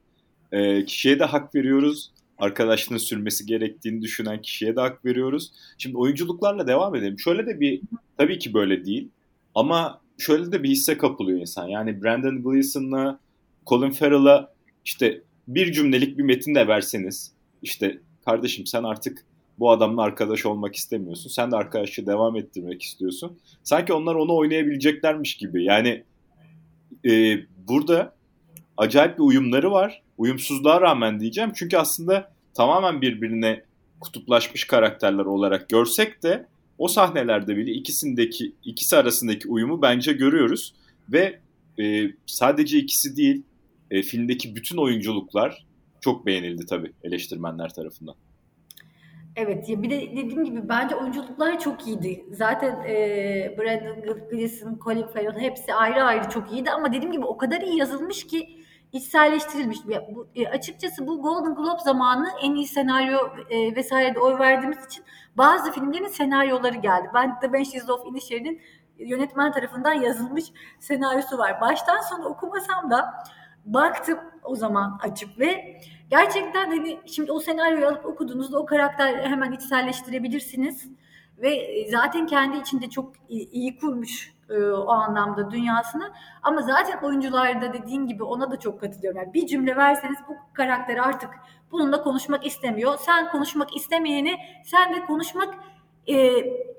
e, 0.52 0.86
kişiye 0.86 1.20
de 1.20 1.24
hak 1.24 1.56
veriyoruz. 1.56 2.12
Arkadaşlığın 2.38 2.98
sürmesi 2.98 3.46
gerektiğini 3.46 4.02
düşünen 4.02 4.42
kişiye 4.42 4.76
de 4.76 4.82
hak 4.82 5.06
veriyoruz. 5.06 5.52
Şimdi 5.78 5.98
oyunculuklarla 5.98 6.68
devam 6.68 6.96
edelim. 6.96 7.20
Şöyle 7.20 7.48
de 7.48 7.60
bir 7.60 7.82
tabii 8.18 8.40
ki 8.40 8.54
böyle 8.54 8.86
değil. 8.86 9.10
Ama 9.56 10.02
şöyle 10.18 10.52
de 10.52 10.64
bir 10.64 10.70
hisse 10.70 10.98
kapılıyor 10.98 11.40
insan. 11.40 11.68
Yani 11.68 12.04
Brandon 12.04 12.44
Gleeson'la 12.44 13.20
Colin 13.68 13.92
Farrell'a 13.92 14.54
işte 14.86 15.22
bir 15.48 15.72
cümlelik 15.72 16.18
bir 16.18 16.24
metin 16.24 16.56
de 16.56 16.68
verseniz 16.68 17.32
işte 17.62 18.00
kardeşim 18.26 18.66
sen 18.66 18.84
artık 18.84 19.26
bu 19.60 19.72
adamla 19.72 20.02
arkadaş 20.02 20.46
olmak 20.46 20.76
istemiyorsun. 20.76 21.30
Sen 21.30 21.52
de 21.52 21.56
arkadaşlığı 21.56 22.06
devam 22.06 22.36
ettirmek 22.36 22.82
istiyorsun. 22.82 23.38
Sanki 23.64 23.94
onlar 23.94 24.16
onu 24.16 24.36
oynayabileceklermiş 24.36 25.38
gibi. 25.38 25.64
Yani 25.64 26.04
e, 27.06 27.40
burada 27.68 28.14
acayip 28.78 29.18
bir 29.18 29.24
uyumları 29.24 29.72
var. 29.72 30.02
Uyumsuzluğa 30.18 30.82
rağmen 30.82 31.20
diyeceğim. 31.20 31.52
Çünkü 31.56 31.78
aslında 31.78 32.32
tamamen 32.54 33.02
birbirine 33.02 33.64
kutuplaşmış 34.00 34.64
karakterler 34.64 35.26
olarak 35.26 35.70
görsek 35.70 36.24
de 36.24 36.46
o 36.78 36.88
sahnelerde 36.88 37.58
bile 37.58 37.72
ikisindeki 37.72 38.54
ikisi 38.64 38.98
arasındaki 38.98 39.48
uyumu 39.48 39.82
bence 39.82 40.14
görüyoruz 40.14 40.74
ve 41.10 41.40
e, 41.80 42.12
sadece 42.26 42.78
ikisi 42.78 43.18
değil 43.18 43.44
e, 43.92 44.02
filmdeki 44.02 44.56
bütün 44.56 44.78
oyunculuklar 44.78 45.66
çok 46.02 46.26
beğenildi 46.26 46.66
tabii 46.66 46.92
eleştirmenler 47.04 47.74
tarafından. 47.74 48.16
Evet 49.38 49.70
ya 49.70 49.82
bir 49.82 49.90
de 49.90 50.02
dediğim 50.02 50.46
gibi 50.46 50.70
bence 50.70 50.96
oyunculuklar 50.96 51.60
çok 51.60 51.88
iyiydi. 51.88 52.26
Zaten 52.32 52.84
e, 52.88 53.56
Brandon 53.58 54.30
Gleeson, 54.30 54.80
Colin 54.84 55.08
Farrell 55.08 55.40
hepsi 55.40 55.74
ayrı 55.74 56.04
ayrı 56.04 56.30
çok 56.30 56.52
iyiydi 56.52 56.72
ama 56.72 56.94
dediğim 56.94 57.12
gibi 57.12 57.26
o 57.26 57.38
kadar 57.38 57.62
iyi 57.62 57.78
yazılmış 57.78 58.28
ki 58.28 58.64
içselleştirilmiş. 58.94 59.78
Bu, 60.16 60.28
e, 60.36 60.48
açıkçası 60.48 61.08
bu 61.08 61.22
Golden 61.22 61.56
Globe 61.56 61.82
zamanı 61.86 62.28
en 62.44 62.56
iyi 62.56 62.68
senaryo 62.68 63.20
e, 63.50 63.76
vesairede 63.76 64.20
oy 64.20 64.40
verdiğimiz 64.40 64.86
için 64.86 65.06
bazı 65.38 65.72
filmlerin 65.72 66.08
senaryoları 66.08 66.78
geldi. 66.78 67.08
Ben 67.14 67.40
The 67.40 67.54
Banshees 67.54 67.90
of 67.90 68.08
Inisherin'in 68.08 68.62
yönetmen 69.00 69.52
tarafından 69.52 69.94
yazılmış 69.94 70.46
senaryosu 70.80 71.38
var. 71.38 71.62
Baştan 71.62 72.02
sona 72.02 72.26
okumasam 72.26 72.92
da 72.92 73.14
baktım 73.66 74.20
o 74.44 74.56
zaman 74.56 75.00
açıp 75.04 75.40
ve 75.40 75.82
gerçekten 76.10 76.70
hani 76.70 77.00
şimdi 77.06 77.32
o 77.32 77.40
senaryoyu 77.40 77.88
alıp 77.88 78.06
okuduğunuzda 78.06 78.60
o 78.60 78.66
karakter 78.66 79.26
hemen 79.30 79.52
içselleştirebilirsiniz 79.52 80.90
ve 81.38 81.56
e, 81.56 81.92
zaten 81.92 82.28
kendi 82.28 82.58
içinde 82.58 82.90
çok 82.90 83.14
iyi, 83.30 83.78
kurmuş 83.78 84.34
e, 84.50 84.64
o 84.64 84.90
anlamda 84.90 85.52
dünyasını 85.52 86.12
ama 86.44 86.62
zaten 86.62 87.00
oyuncularda 87.02 87.74
dediğin 87.74 88.08
gibi 88.08 88.24
ona 88.24 88.52
da 88.52 88.60
çok 88.60 88.82
katılıyorum. 88.82 89.20
Yani 89.20 89.34
bir 89.34 89.48
cümle 89.48 89.76
verseniz 89.76 90.18
bu 90.30 90.36
karakter 90.54 90.98
artık 90.98 91.30
bununla 91.72 92.04
konuşmak 92.04 92.46
istemiyor. 92.46 92.98
Sen 92.98 93.32
konuşmak 93.32 93.76
istemeyeni 93.76 94.38
sen 94.66 94.96
de 94.96 95.06
konuşmak 95.06 95.54
e, 96.08 96.34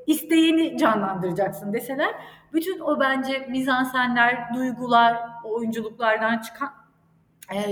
isteyeni 0.06 0.78
canlandıracaksın 0.78 1.72
deseler 1.72 2.14
bütün 2.52 2.80
o 2.80 3.00
bence 3.00 3.46
mizansenler, 3.50 4.54
duygular, 4.54 5.16
oyunculuklardan 5.44 6.38
çıkan 6.38 6.77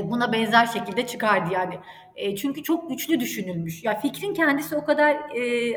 buna 0.04 0.32
benzer 0.32 0.66
şekilde 0.66 1.06
çıkardı 1.06 1.50
yani. 1.52 1.78
E, 2.16 2.36
çünkü 2.36 2.62
çok 2.62 2.88
güçlü 2.88 3.20
düşünülmüş. 3.20 3.84
Ya 3.84 4.00
fikrin 4.00 4.34
kendisi 4.34 4.76
o 4.76 4.84
kadar 4.84 5.14
e, 5.14 5.72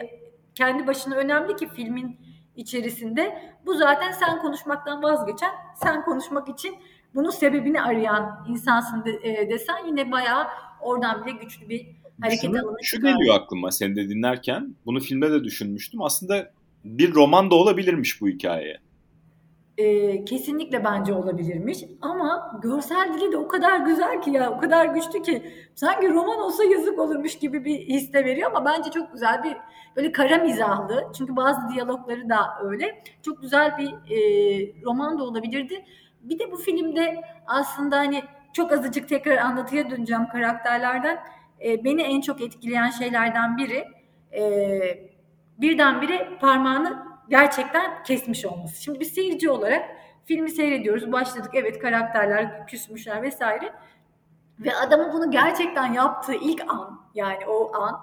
kendi 0.56 0.88
başına 0.88 1.16
önemli 1.16 1.56
ki 1.56 1.68
filmin 1.76 2.20
içerisinde. 2.56 3.42
Bu 3.66 3.74
zaten 3.74 4.12
sen 4.12 4.40
konuşmaktan 4.40 5.04
vazgeçen, 5.04 5.52
sen 5.76 6.06
konuşmak 6.06 6.50
için 6.50 6.76
bunun 7.16 7.30
sebebini 7.30 7.82
arayan 7.82 8.46
insansın 8.50 9.06
de, 9.06 9.20
e, 9.24 9.50
desen 9.50 9.86
yine 9.88 10.12
bayağı 10.12 10.48
oradan 10.82 11.26
bile 11.26 11.36
güçlü 11.44 11.70
bir 11.70 11.88
hareket 12.22 12.50
alanı 12.50 12.78
Şu 12.84 13.02
geliyor 13.02 13.36
aklıma 13.36 13.72
seni 13.72 13.96
de 13.96 14.10
dinlerken. 14.10 14.76
Bunu 14.86 15.00
filmde 15.00 15.32
de 15.32 15.44
düşünmüştüm. 15.44 16.02
Aslında 16.02 16.52
bir 16.84 17.14
roman 17.14 17.52
da 17.52 17.56
olabilirmiş 17.56 18.22
bu 18.22 18.28
hikayeye 18.28 18.80
e, 19.80 20.26
kesinlikle 20.26 20.84
bence 20.84 21.14
olabilirmiş. 21.14 21.84
Ama 22.02 22.60
görsel 22.64 23.14
dili 23.14 23.32
de 23.32 23.38
o 23.38 23.48
kadar 23.48 23.80
güzel 23.80 24.22
ki 24.22 24.32
ya, 24.32 24.52
o 24.52 24.60
kadar 24.60 24.86
güçlü 24.86 25.22
ki 25.22 25.54
sanki 25.76 26.14
roman 26.14 26.40
olsa 26.40 26.64
yazık 26.64 27.00
olurmuş 27.00 27.40
gibi 27.40 27.66
bir 27.66 27.80
his 27.80 28.14
de 28.14 28.26
veriyor 28.26 28.52
ama 28.52 28.66
bence 28.66 28.92
çok 28.92 29.14
güzel 29.14 29.44
bir 29.44 29.58
böyle 29.96 30.12
kara 30.12 30.38
mizahlı. 30.38 31.08
Çünkü 31.18 31.36
bazı 31.36 31.70
diyalogları 31.74 32.30
da 32.30 32.38
öyle. 32.64 33.04
Çok 33.22 33.42
güzel 33.42 33.78
bir 33.78 33.88
e, 33.88 34.18
roman 34.86 35.20
da 35.20 35.24
olabilirdi. 35.24 35.86
Bir 36.22 36.40
de 36.40 36.52
bu 36.52 36.58
filmde 36.58 37.22
aslında 37.48 37.98
hani 37.98 38.24
çok 38.54 38.72
azıcık 38.72 39.10
tekrar 39.10 39.38
anlatıya 39.38 39.90
döneceğim 39.90 40.28
karakterlerden. 40.28 41.20
E, 41.66 41.84
beni 41.84 42.02
en 42.02 42.22
çok 42.22 42.42
etkileyen 42.42 42.90
şeylerden 42.90 43.58
biri 43.58 43.84
e, 44.34 44.42
birdenbire 45.58 46.38
parmağını 46.42 47.09
gerçekten 47.30 48.04
kesmiş 48.04 48.46
olması. 48.46 48.84
Şimdi 48.84 49.00
bir 49.00 49.06
seyirci 49.06 49.50
olarak 49.50 49.90
filmi 50.26 50.50
seyrediyoruz. 50.50 51.12
Başladık 51.12 51.52
evet 51.54 51.80
karakterler 51.80 52.68
küsmüşler 52.68 53.22
vesaire. 53.22 53.74
Ve 54.60 54.76
adamın 54.76 55.14
bunu 55.14 55.32
gerçekten 55.32 55.94
yaptığı 55.94 56.34
ilk 56.34 56.62
an 56.68 57.02
yani 57.16 57.46
o 57.48 57.76
an 57.76 58.02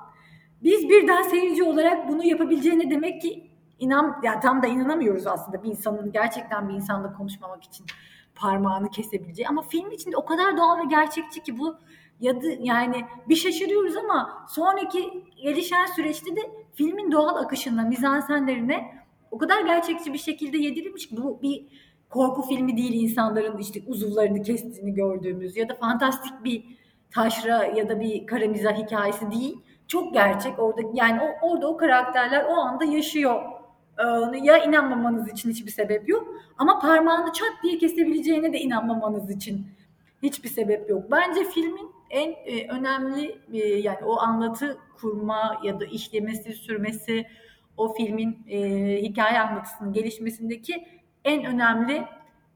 biz 0.62 0.88
birden 0.88 1.22
seyirci 1.22 1.64
olarak 1.64 2.08
bunu 2.08 2.24
yapabileceğine 2.24 2.90
demek 2.90 3.22
ki 3.22 3.50
inan 3.78 4.20
yani 4.22 4.40
tam 4.40 4.62
da 4.62 4.66
inanamıyoruz 4.66 5.26
aslında 5.26 5.62
bir 5.62 5.68
insanın 5.68 6.12
gerçekten 6.12 6.68
bir 6.68 6.74
insanla 6.74 7.12
konuşmamak 7.12 7.64
için 7.64 7.86
parmağını 8.34 8.90
kesebileceği 8.90 9.48
ama 9.48 9.62
film 9.62 9.90
içinde 9.90 10.16
o 10.16 10.24
kadar 10.24 10.56
doğal 10.56 10.78
ve 10.78 10.84
gerçekçi 10.88 11.42
ki 11.42 11.58
bu 11.58 11.76
yadı 12.20 12.46
yani 12.60 13.04
bir 13.28 13.36
şaşırıyoruz 13.36 13.96
ama 13.96 14.46
sonraki 14.48 15.24
gelişen 15.36 15.86
süreçte 15.86 16.36
de 16.36 16.40
filmin 16.74 17.12
doğal 17.12 17.36
akışına, 17.36 17.82
mizansenlerine 17.82 19.05
o 19.30 19.38
kadar 19.38 19.62
gerçekçi 19.62 20.12
bir 20.12 20.18
şekilde 20.18 20.58
yedirilmiş 20.58 21.08
ki 21.08 21.16
bu 21.16 21.42
bir 21.42 21.66
korku 22.10 22.42
filmi 22.42 22.76
değil 22.76 23.02
insanların 23.02 23.58
işte 23.58 23.80
uzuvlarını 23.86 24.42
kestiğini 24.42 24.94
gördüğümüz 24.94 25.56
ya 25.56 25.68
da 25.68 25.74
fantastik 25.74 26.44
bir 26.44 26.64
taşra 27.10 27.64
ya 27.64 27.88
da 27.88 28.00
bir 28.00 28.26
karamiza 28.26 28.72
hikayesi 28.72 29.30
değil. 29.30 29.56
Çok 29.88 30.14
gerçek 30.14 30.58
orada 30.58 30.80
yani 30.94 31.20
o, 31.20 31.48
orada 31.48 31.68
o 31.68 31.76
karakterler 31.76 32.44
o 32.44 32.54
anda 32.54 32.84
yaşıyor. 32.84 33.42
Ee, 33.98 34.38
ya 34.42 34.64
inanmamanız 34.64 35.28
için 35.28 35.50
hiçbir 35.50 35.70
sebep 35.70 36.08
yok 36.08 36.28
ama 36.58 36.78
parmağını 36.78 37.32
çat 37.32 37.62
diye 37.62 37.78
kesebileceğine 37.78 38.52
de 38.52 38.60
inanmamanız 38.60 39.30
için 39.30 39.66
hiçbir 40.22 40.48
sebep 40.48 40.90
yok. 40.90 41.04
Bence 41.10 41.44
filmin 41.44 41.90
en 42.10 42.30
e, 42.30 42.68
önemli 42.68 43.38
e, 43.52 43.58
yani 43.58 44.04
o 44.04 44.18
anlatı 44.18 44.78
kurma 45.00 45.60
ya 45.64 45.80
da 45.80 45.84
işlemesi, 45.84 46.52
sürmesi, 46.52 47.26
o 47.76 47.94
filmin 47.94 48.38
e, 48.48 48.58
hikaye 49.02 49.40
anlatısının 49.40 49.92
gelişmesindeki 49.92 50.86
en 51.24 51.44
önemli 51.44 52.04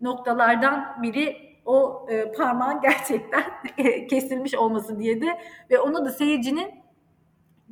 noktalardan 0.01 1.03
biri 1.03 1.37
o 1.65 2.07
e, 2.11 2.33
parmağın 2.33 2.81
gerçekten 2.83 3.45
kesilmiş 4.11 4.55
olması 4.55 4.99
diye 4.99 5.21
de 5.21 5.27
ve 5.71 5.79
ona 5.79 6.05
da 6.05 6.11
seyircinin 6.11 6.71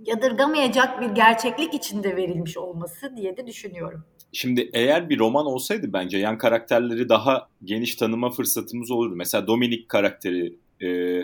yadırgamayacak 0.04 1.00
bir 1.00 1.11
gerçeklik 1.11 1.74
içinde 1.74 2.16
verilmiş 2.16 2.56
olması 2.56 3.16
diye 3.16 3.37
de 3.37 3.46
düşünüyorum. 3.46 4.04
Şimdi 4.32 4.70
eğer 4.72 5.08
bir 5.08 5.18
roman 5.18 5.46
olsaydı 5.46 5.92
bence 5.92 6.18
yan 6.18 6.38
karakterleri 6.38 7.08
daha 7.08 7.48
geniş 7.64 7.94
tanıma 7.94 8.30
fırsatımız 8.30 8.90
olurdu. 8.90 9.14
Mesela 9.16 9.46
Dominik 9.46 9.88
karakteri, 9.88 10.54
e, 10.82 11.20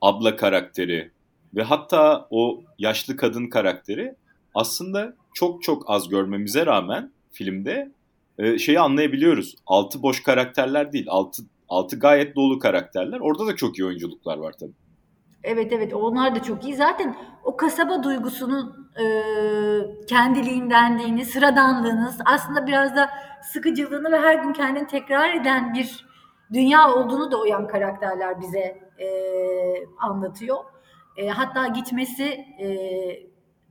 abla 0.00 0.36
karakteri 0.36 1.10
ve 1.54 1.62
hatta 1.62 2.28
o 2.30 2.62
yaşlı 2.78 3.16
kadın 3.16 3.46
karakteri 3.46 4.14
aslında 4.54 5.16
çok 5.38 5.62
çok 5.62 5.90
az 5.90 6.08
görmemize 6.08 6.66
rağmen 6.66 7.12
filmde 7.32 7.92
e, 8.38 8.58
şeyi 8.58 8.80
anlayabiliyoruz. 8.80 9.56
Altı 9.66 10.02
boş 10.02 10.22
karakterler 10.22 10.92
değil, 10.92 11.06
altı, 11.08 11.42
altı 11.68 11.98
gayet 11.98 12.36
dolu 12.36 12.58
karakterler. 12.58 13.20
Orada 13.20 13.46
da 13.46 13.56
çok 13.56 13.78
iyi 13.78 13.84
oyunculuklar 13.86 14.38
var 14.38 14.52
tabii. 14.60 14.72
Evet 15.42 15.72
evet 15.72 15.94
onlar 15.94 16.34
da 16.34 16.42
çok 16.42 16.64
iyi. 16.64 16.74
Zaten 16.74 17.16
o 17.44 17.56
kasaba 17.56 18.02
duygusunun 18.02 18.90
e, 19.00 19.06
kendiliğindenliğini, 20.06 21.24
sıradanlığınız 21.24 22.18
aslında 22.24 22.66
biraz 22.66 22.96
da 22.96 23.10
sıkıcılığını 23.52 24.12
ve 24.12 24.20
her 24.20 24.34
gün 24.34 24.52
kendini 24.52 24.86
tekrar 24.86 25.34
eden 25.34 25.74
bir 25.74 26.06
dünya 26.52 26.94
olduğunu 26.94 27.30
da 27.30 27.40
o 27.40 27.44
yan 27.44 27.66
karakterler 27.66 28.40
bize 28.40 28.80
e, 28.98 29.08
anlatıyor. 29.98 30.58
E, 31.16 31.28
hatta 31.28 31.66
gitmesi 31.66 32.24
e, 32.60 32.68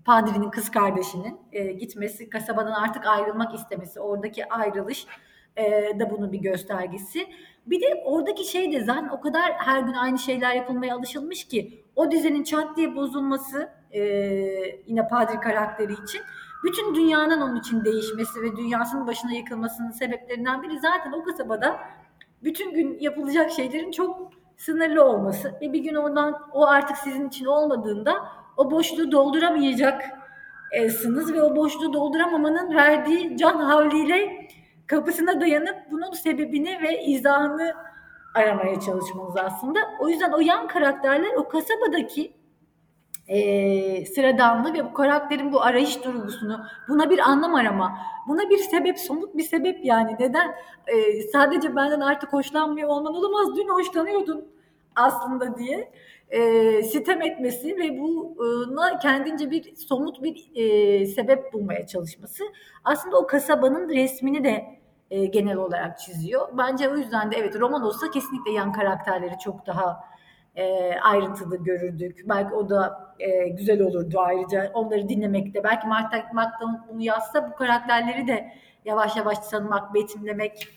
Padri'nin 0.07 0.49
kız 0.49 0.71
kardeşinin 0.71 1.37
e, 1.51 1.71
gitmesi, 1.71 2.29
kasabadan 2.29 2.71
artık 2.71 3.05
ayrılmak 3.05 3.53
istemesi, 3.55 3.99
oradaki 3.99 4.49
ayrılış 4.49 5.07
e, 5.55 5.99
da 5.99 6.09
bunun 6.11 6.31
bir 6.31 6.39
göstergesi. 6.39 7.27
Bir 7.65 7.81
de 7.81 8.03
oradaki 8.05 8.45
şey 8.45 8.71
de 8.71 8.83
zaten 8.83 9.09
o 9.09 9.21
kadar 9.21 9.51
her 9.51 9.79
gün 9.79 9.93
aynı 9.93 10.19
şeyler 10.19 10.55
yapılmaya 10.55 10.95
alışılmış 10.95 11.47
ki 11.47 11.85
o 11.95 12.11
düzenin 12.11 12.43
çat 12.43 12.77
diye 12.77 12.95
bozulması 12.95 13.69
e, 13.91 14.01
yine 14.87 15.07
Padri 15.07 15.39
karakteri 15.39 15.93
için 15.93 16.21
bütün 16.63 16.95
dünyanın 16.95 17.41
onun 17.41 17.59
için 17.59 17.85
değişmesi 17.85 18.41
ve 18.41 18.55
dünyasının 18.55 19.07
başına 19.07 19.31
yıkılmasının 19.31 19.91
sebeplerinden 19.91 20.63
biri 20.63 20.79
zaten 20.79 21.11
o 21.11 21.23
kasabada 21.23 21.79
bütün 22.43 22.73
gün 22.73 22.99
yapılacak 22.99 23.51
şeylerin 23.51 23.91
çok 23.91 24.31
sınırlı 24.57 25.03
olması 25.03 25.53
ve 25.61 25.73
bir 25.73 25.79
gün 25.79 25.95
ondan 25.95 26.49
o 26.53 26.67
artık 26.67 26.97
sizin 26.97 27.27
için 27.27 27.45
olmadığında 27.45 28.13
o 28.57 28.71
boşluğu 28.71 29.11
dolduramayacaksınız 29.11 31.33
ve 31.33 31.41
o 31.41 31.55
boşluğu 31.55 31.93
dolduramamanın 31.93 32.75
verdiği 32.75 33.37
can 33.37 33.59
havliyle 33.59 34.47
kapısına 34.87 35.41
dayanıp 35.41 35.75
bunun 35.91 36.11
sebebini 36.11 36.81
ve 36.81 37.03
izahını 37.03 37.73
aramaya 38.35 38.79
çalışmanız 38.79 39.37
aslında. 39.37 39.79
O 39.99 40.09
yüzden 40.09 40.31
o 40.31 40.39
yan 40.39 40.67
karakterler 40.67 41.35
o 41.35 41.47
kasabadaki 41.47 42.33
e, 43.27 44.05
sıradanlığı 44.05 44.73
ve 44.73 44.85
bu 44.85 44.93
karakterin 44.93 45.53
bu 45.53 45.61
arayış 45.61 46.03
duygusunu 46.03 46.65
buna 46.87 47.09
bir 47.09 47.19
anlam 47.19 47.55
arama, 47.55 47.97
buna 48.27 48.49
bir 48.49 48.57
sebep, 48.57 48.99
somut 48.99 49.37
bir 49.37 49.43
sebep 49.43 49.85
yani. 49.85 50.15
Neden? 50.19 50.55
E, 50.87 51.21
sadece 51.21 51.75
benden 51.75 51.99
artık 51.99 52.33
hoşlanmıyor 52.33 52.89
olman 52.89 53.13
olamaz. 53.13 53.55
Dün 53.55 53.69
hoşlanıyordun 53.69 54.56
aslında 54.97 55.57
diye 55.57 55.91
e, 56.29 56.83
sitem 56.83 57.21
etmesi 57.21 57.77
ve 57.77 57.99
buna 57.99 58.99
kendince 58.99 59.51
bir 59.51 59.75
somut 59.75 60.23
bir 60.23 60.51
e, 60.55 61.05
sebep 61.05 61.53
bulmaya 61.53 61.87
çalışması 61.87 62.43
aslında 62.83 63.17
o 63.17 63.27
kasabanın 63.27 63.89
resmini 63.89 64.43
de 64.43 64.65
e, 65.11 65.25
genel 65.25 65.57
olarak 65.57 65.99
çiziyor. 65.99 66.47
Bence 66.57 66.89
o 66.89 66.95
yüzden 66.95 67.31
de 67.31 67.35
evet 67.35 67.59
roman 67.59 67.83
olsa 67.83 68.11
kesinlikle 68.11 68.51
yan 68.51 68.73
karakterleri 68.73 69.39
çok 69.43 69.67
daha 69.67 69.99
e, 70.55 70.93
ayrıntılı 70.99 71.63
görürdük. 71.63 72.25
Belki 72.29 72.55
o 72.55 72.69
da 72.69 73.13
e, 73.19 73.47
güzel 73.47 73.81
olurdu 73.81 74.19
ayrıca 74.19 74.71
onları 74.73 75.09
dinlemekte. 75.09 75.63
Belki 75.63 75.87
Mark 75.87 76.33
Mark'tan 76.33 76.87
bunu 76.89 77.01
yazsa 77.01 77.49
bu 77.51 77.55
karakterleri 77.55 78.27
de 78.27 78.53
yavaş 78.85 79.15
yavaş 79.15 79.39
tanımak, 79.39 79.93
betimlemek, 79.93 80.67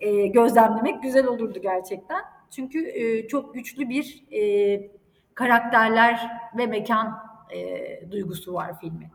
e, 0.00 0.26
gözlemlemek 0.26 1.02
güzel 1.02 1.26
olurdu 1.26 1.58
gerçekten. 1.62 2.35
Çünkü 2.56 2.78
e, 2.78 3.28
çok 3.28 3.54
güçlü 3.54 3.88
bir 3.88 4.24
e, 4.32 4.90
karakterler 5.34 6.20
ve 6.58 6.66
mekan 6.66 7.12
e, 7.54 8.10
duygusu 8.10 8.54
var 8.54 8.80
filmin. 8.80 9.08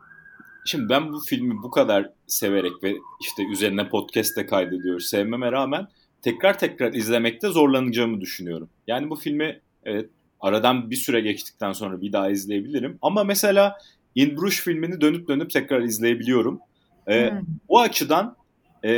Şimdi 0.64 0.88
ben 0.88 1.12
bu 1.12 1.20
filmi 1.20 1.62
bu 1.62 1.70
kadar 1.70 2.10
severek 2.26 2.72
ve 2.82 2.94
işte 3.20 3.42
üzerine 3.52 3.88
podcast 3.88 4.36
de 4.36 4.46
kaydediyoruz 4.46 5.06
sevmeme 5.06 5.52
rağmen 5.52 5.86
tekrar 6.22 6.58
tekrar 6.58 6.92
izlemekte 6.92 7.48
zorlanacağımı 7.48 8.20
düşünüyorum. 8.20 8.68
Yani 8.86 9.10
bu 9.10 9.16
filmi 9.16 9.60
evet 9.84 10.10
aradan 10.40 10.90
bir 10.90 10.96
süre 10.96 11.20
geçtikten 11.20 11.72
sonra 11.72 12.00
bir 12.00 12.12
daha 12.12 12.30
izleyebilirim. 12.30 12.98
Ama 13.02 13.24
mesela 13.24 13.76
In 14.14 14.36
Bruges 14.36 14.60
filmini 14.60 15.00
dönüp 15.00 15.28
dönüp 15.28 15.50
tekrar 15.50 15.80
izleyebiliyorum. 15.80 16.60
Ee, 17.06 17.30
hmm. 17.30 17.38
O 17.68 17.80
açıdan 17.80 18.36
e, 18.84 18.92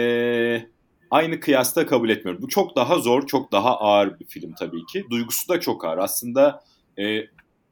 aynı 1.10 1.40
kıyasta 1.40 1.86
kabul 1.86 2.08
etmiyorum. 2.08 2.42
Bu 2.42 2.48
çok 2.48 2.76
daha 2.76 2.98
zor, 2.98 3.26
çok 3.26 3.52
daha 3.52 3.78
ağır 3.78 4.20
bir 4.20 4.24
film 4.24 4.54
tabii 4.58 4.86
ki. 4.86 5.04
Duygusu 5.10 5.48
da 5.48 5.60
çok 5.60 5.84
ağır. 5.84 5.98
Aslında 5.98 6.64
e, 6.98 7.20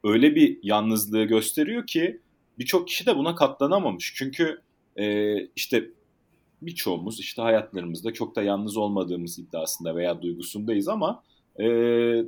öyle 0.04 0.34
bir 0.34 0.58
yalnızlığı 0.62 1.24
gösteriyor 1.24 1.86
ki 1.86 2.20
birçok 2.58 2.88
kişi 2.88 3.06
de 3.06 3.16
buna 3.16 3.34
katlanamamış. 3.34 4.12
Çünkü 4.16 4.60
e, 4.96 5.36
işte 5.46 5.84
birçoğumuz 6.62 7.20
işte 7.20 7.42
hayatlarımızda 7.42 8.12
çok 8.12 8.36
da 8.36 8.42
yalnız 8.42 8.76
olmadığımız 8.76 9.38
iddiasında 9.38 9.96
veya 9.96 10.22
duygusundayız 10.22 10.88
ama 10.88 11.22
e, 11.60 11.66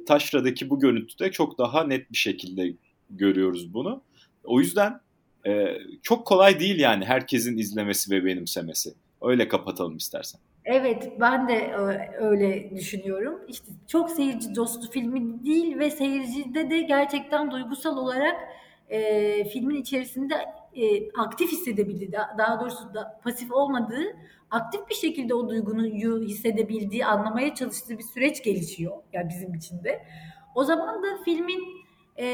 Taşra'daki 0.06 0.70
bu 0.70 0.80
görüntüde 0.80 1.30
çok 1.30 1.58
daha 1.58 1.84
net 1.84 2.12
bir 2.12 2.16
şekilde 2.16 2.74
görüyoruz 3.10 3.74
bunu. 3.74 4.02
O 4.44 4.60
yüzden 4.60 5.00
e, 5.46 5.78
çok 6.02 6.26
kolay 6.26 6.60
değil 6.60 6.78
yani 6.78 7.04
herkesin 7.04 7.56
izlemesi 7.56 8.10
ve 8.10 8.24
benimsemesi. 8.24 8.94
Öyle 9.22 9.48
kapatalım 9.48 9.96
istersen. 9.96 10.40
Evet 10.64 11.12
ben 11.20 11.48
de 11.48 11.55
e, 11.55 12.11
öyle 12.16 12.70
düşünüyorum. 12.77 13.40
İşte 13.48 13.66
çok 13.88 14.11
seyirci 14.11 14.55
dostu 14.55 14.90
filmi 14.90 15.44
değil 15.44 15.79
ve 15.79 15.90
seyircide 15.90 16.70
de 16.70 16.81
gerçekten 16.81 17.50
duygusal 17.50 17.96
olarak 17.96 18.37
e, 18.88 19.44
filmin 19.44 19.74
içerisinde 19.74 20.35
e, 20.77 21.11
aktif 21.12 21.53
hissedebildiği, 21.53 22.12
daha 22.38 22.61
doğrusu 22.61 22.94
da 22.94 23.20
pasif 23.24 23.53
olmadığı, 23.53 24.16
aktif 24.50 24.88
bir 24.90 24.94
şekilde 24.94 25.35
o 25.35 25.48
duyguyu 25.48 26.22
hissedebildiği, 26.22 27.07
anlamaya 27.07 27.55
çalıştığı 27.55 27.98
bir 27.98 28.03
süreç 28.03 28.42
gelişiyor 28.44 28.92
yani 29.12 29.29
bizim 29.29 29.55
için 29.55 29.85
de. 29.85 30.05
O 30.55 30.64
zaman 30.64 31.03
da 31.03 31.07
filmin 31.24 31.61
e, 32.18 32.27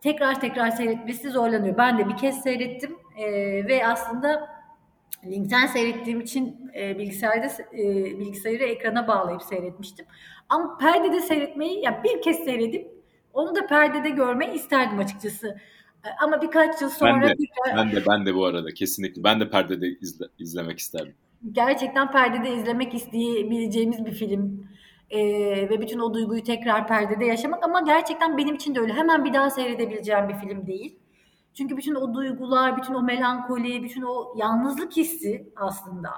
tekrar 0.00 0.40
tekrar 0.40 0.70
seyretmesi 0.70 1.30
zorlanıyor. 1.30 1.76
Ben 1.76 1.98
de 1.98 2.08
bir 2.08 2.16
kez 2.16 2.42
seyrettim 2.42 2.96
e, 3.16 3.26
ve 3.68 3.86
aslında 3.86 4.48
linkten 5.26 5.66
seyrettiğim 5.66 6.20
için 6.20 6.70
e, 6.74 6.98
bilgisayarda 6.98 7.46
e, 7.72 8.04
bilgisayarı 8.18 8.64
ekrana 8.64 9.08
bağlayıp 9.08 9.42
seyretmiştim. 9.42 10.06
Ama 10.48 10.78
perdede 10.78 11.20
seyretmeyi 11.20 11.74
ya 11.74 11.80
yani 11.82 12.04
bir 12.04 12.22
kez 12.22 12.36
seyredip 12.36 12.90
onu 13.32 13.54
da 13.54 13.66
perdede 13.66 14.10
görmeyi 14.10 14.52
isterdim 14.52 14.98
açıkçası. 14.98 15.48
E, 16.04 16.08
ama 16.22 16.42
birkaç 16.42 16.82
yıl 16.82 16.90
sonra... 16.90 17.22
Ben 17.22 17.30
de, 17.30 17.44
ben 17.76 17.92
de, 17.92 18.02
ben 18.08 18.26
de 18.26 18.34
bu 18.34 18.44
arada 18.46 18.74
kesinlikle. 18.74 19.24
Ben 19.24 19.40
de 19.40 19.50
perdede 19.50 19.88
izle, 19.88 20.24
izlemek 20.38 20.78
isterdim. 20.78 21.14
Gerçekten 21.52 22.12
perdede 22.12 22.54
izlemek 22.54 22.94
isteyebileceğimiz 22.94 24.06
bir 24.06 24.12
film. 24.12 24.68
Ee, 25.10 25.70
ve 25.70 25.80
bütün 25.80 25.98
o 25.98 26.14
duyguyu 26.14 26.42
tekrar 26.42 26.88
perdede 26.88 27.24
yaşamak 27.24 27.64
ama 27.64 27.80
gerçekten 27.80 28.38
benim 28.38 28.54
için 28.54 28.74
de 28.74 28.80
öyle. 28.80 28.92
Hemen 28.92 29.24
bir 29.24 29.32
daha 29.32 29.50
seyredebileceğim 29.50 30.28
bir 30.28 30.34
film 30.34 30.66
değil. 30.66 30.98
Çünkü 31.54 31.76
bütün 31.76 31.94
o 31.94 32.14
duygular, 32.14 32.76
bütün 32.76 32.94
o 32.94 33.02
melankoli, 33.02 33.82
bütün 33.82 34.02
o 34.02 34.34
yalnızlık 34.36 34.96
hissi 34.96 35.52
aslında. 35.56 36.10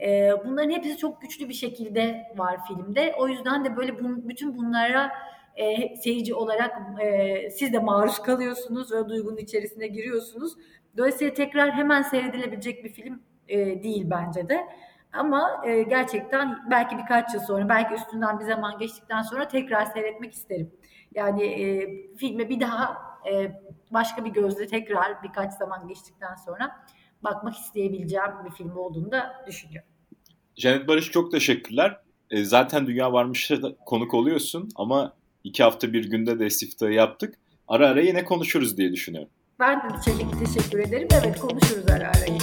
E, 0.00 0.32
bunların 0.44 0.70
hepsi 0.70 0.96
çok 0.96 1.22
güçlü 1.22 1.48
bir 1.48 1.54
şekilde 1.54 2.22
var 2.36 2.60
filmde. 2.68 3.14
O 3.18 3.28
yüzden 3.28 3.64
de 3.64 3.76
böyle 3.76 4.04
bun, 4.04 4.28
bütün 4.28 4.56
bunlara 4.56 5.12
e, 5.56 5.96
seyirci 5.96 6.34
olarak 6.34 7.00
e, 7.00 7.50
siz 7.50 7.72
de 7.72 7.78
maruz 7.78 8.18
kalıyorsunuz 8.22 8.92
ve 8.92 9.08
duygunun 9.08 9.36
içerisine 9.36 9.86
giriyorsunuz. 9.86 10.52
Dolayısıyla 10.96 11.34
tekrar 11.34 11.72
hemen 11.72 12.02
seyredilebilecek 12.02 12.84
bir 12.84 12.90
film 12.92 13.22
e, 13.48 13.82
değil 13.82 14.06
bence 14.10 14.48
de. 14.48 14.66
Ama 15.12 15.62
e, 15.66 15.82
gerçekten 15.82 16.58
belki 16.70 16.98
birkaç 16.98 17.34
yıl 17.34 17.40
sonra, 17.40 17.68
belki 17.68 17.94
üstünden 17.94 18.40
bir 18.40 18.44
zaman 18.44 18.78
geçtikten 18.78 19.22
sonra 19.22 19.48
tekrar 19.48 19.84
seyretmek 19.84 20.32
isterim. 20.32 20.70
Yani 21.18 21.42
e, 21.42 21.88
filme 22.16 22.48
bir 22.48 22.60
daha 22.60 22.98
e, 23.32 23.52
başka 23.90 24.24
bir 24.24 24.30
gözle 24.30 24.66
tekrar 24.66 25.22
birkaç 25.22 25.52
zaman 25.52 25.88
geçtikten 25.88 26.34
sonra 26.34 26.76
bakmak 27.24 27.54
isteyebileceğim 27.54 28.30
bir 28.44 28.50
film 28.50 28.76
olduğunu 28.76 29.12
da 29.12 29.44
düşünüyorum. 29.46 29.90
Janet 30.56 30.88
Barış 30.88 31.10
çok 31.10 31.32
teşekkürler. 31.32 32.00
E, 32.30 32.44
zaten 32.44 32.86
Dünya 32.86 33.12
Varmış'a 33.12 33.62
da 33.62 33.76
konuk 33.86 34.14
oluyorsun 34.14 34.68
ama 34.76 35.12
iki 35.44 35.62
hafta 35.62 35.92
bir 35.92 36.10
günde 36.10 36.38
de 36.38 36.50
siftahı 36.50 36.92
yaptık. 36.92 37.34
Ara 37.68 37.88
ara 37.88 38.00
yine 38.00 38.24
konuşuruz 38.24 38.76
diye 38.76 38.92
düşünüyorum. 38.92 39.30
Ben 39.60 39.76
de 39.76 39.94
teşekkür 40.44 40.78
ederim. 40.78 41.08
Evet 41.22 41.38
konuşuruz 41.38 41.90
ara 41.90 42.08
ara 42.08 42.24
yine. 42.26 42.38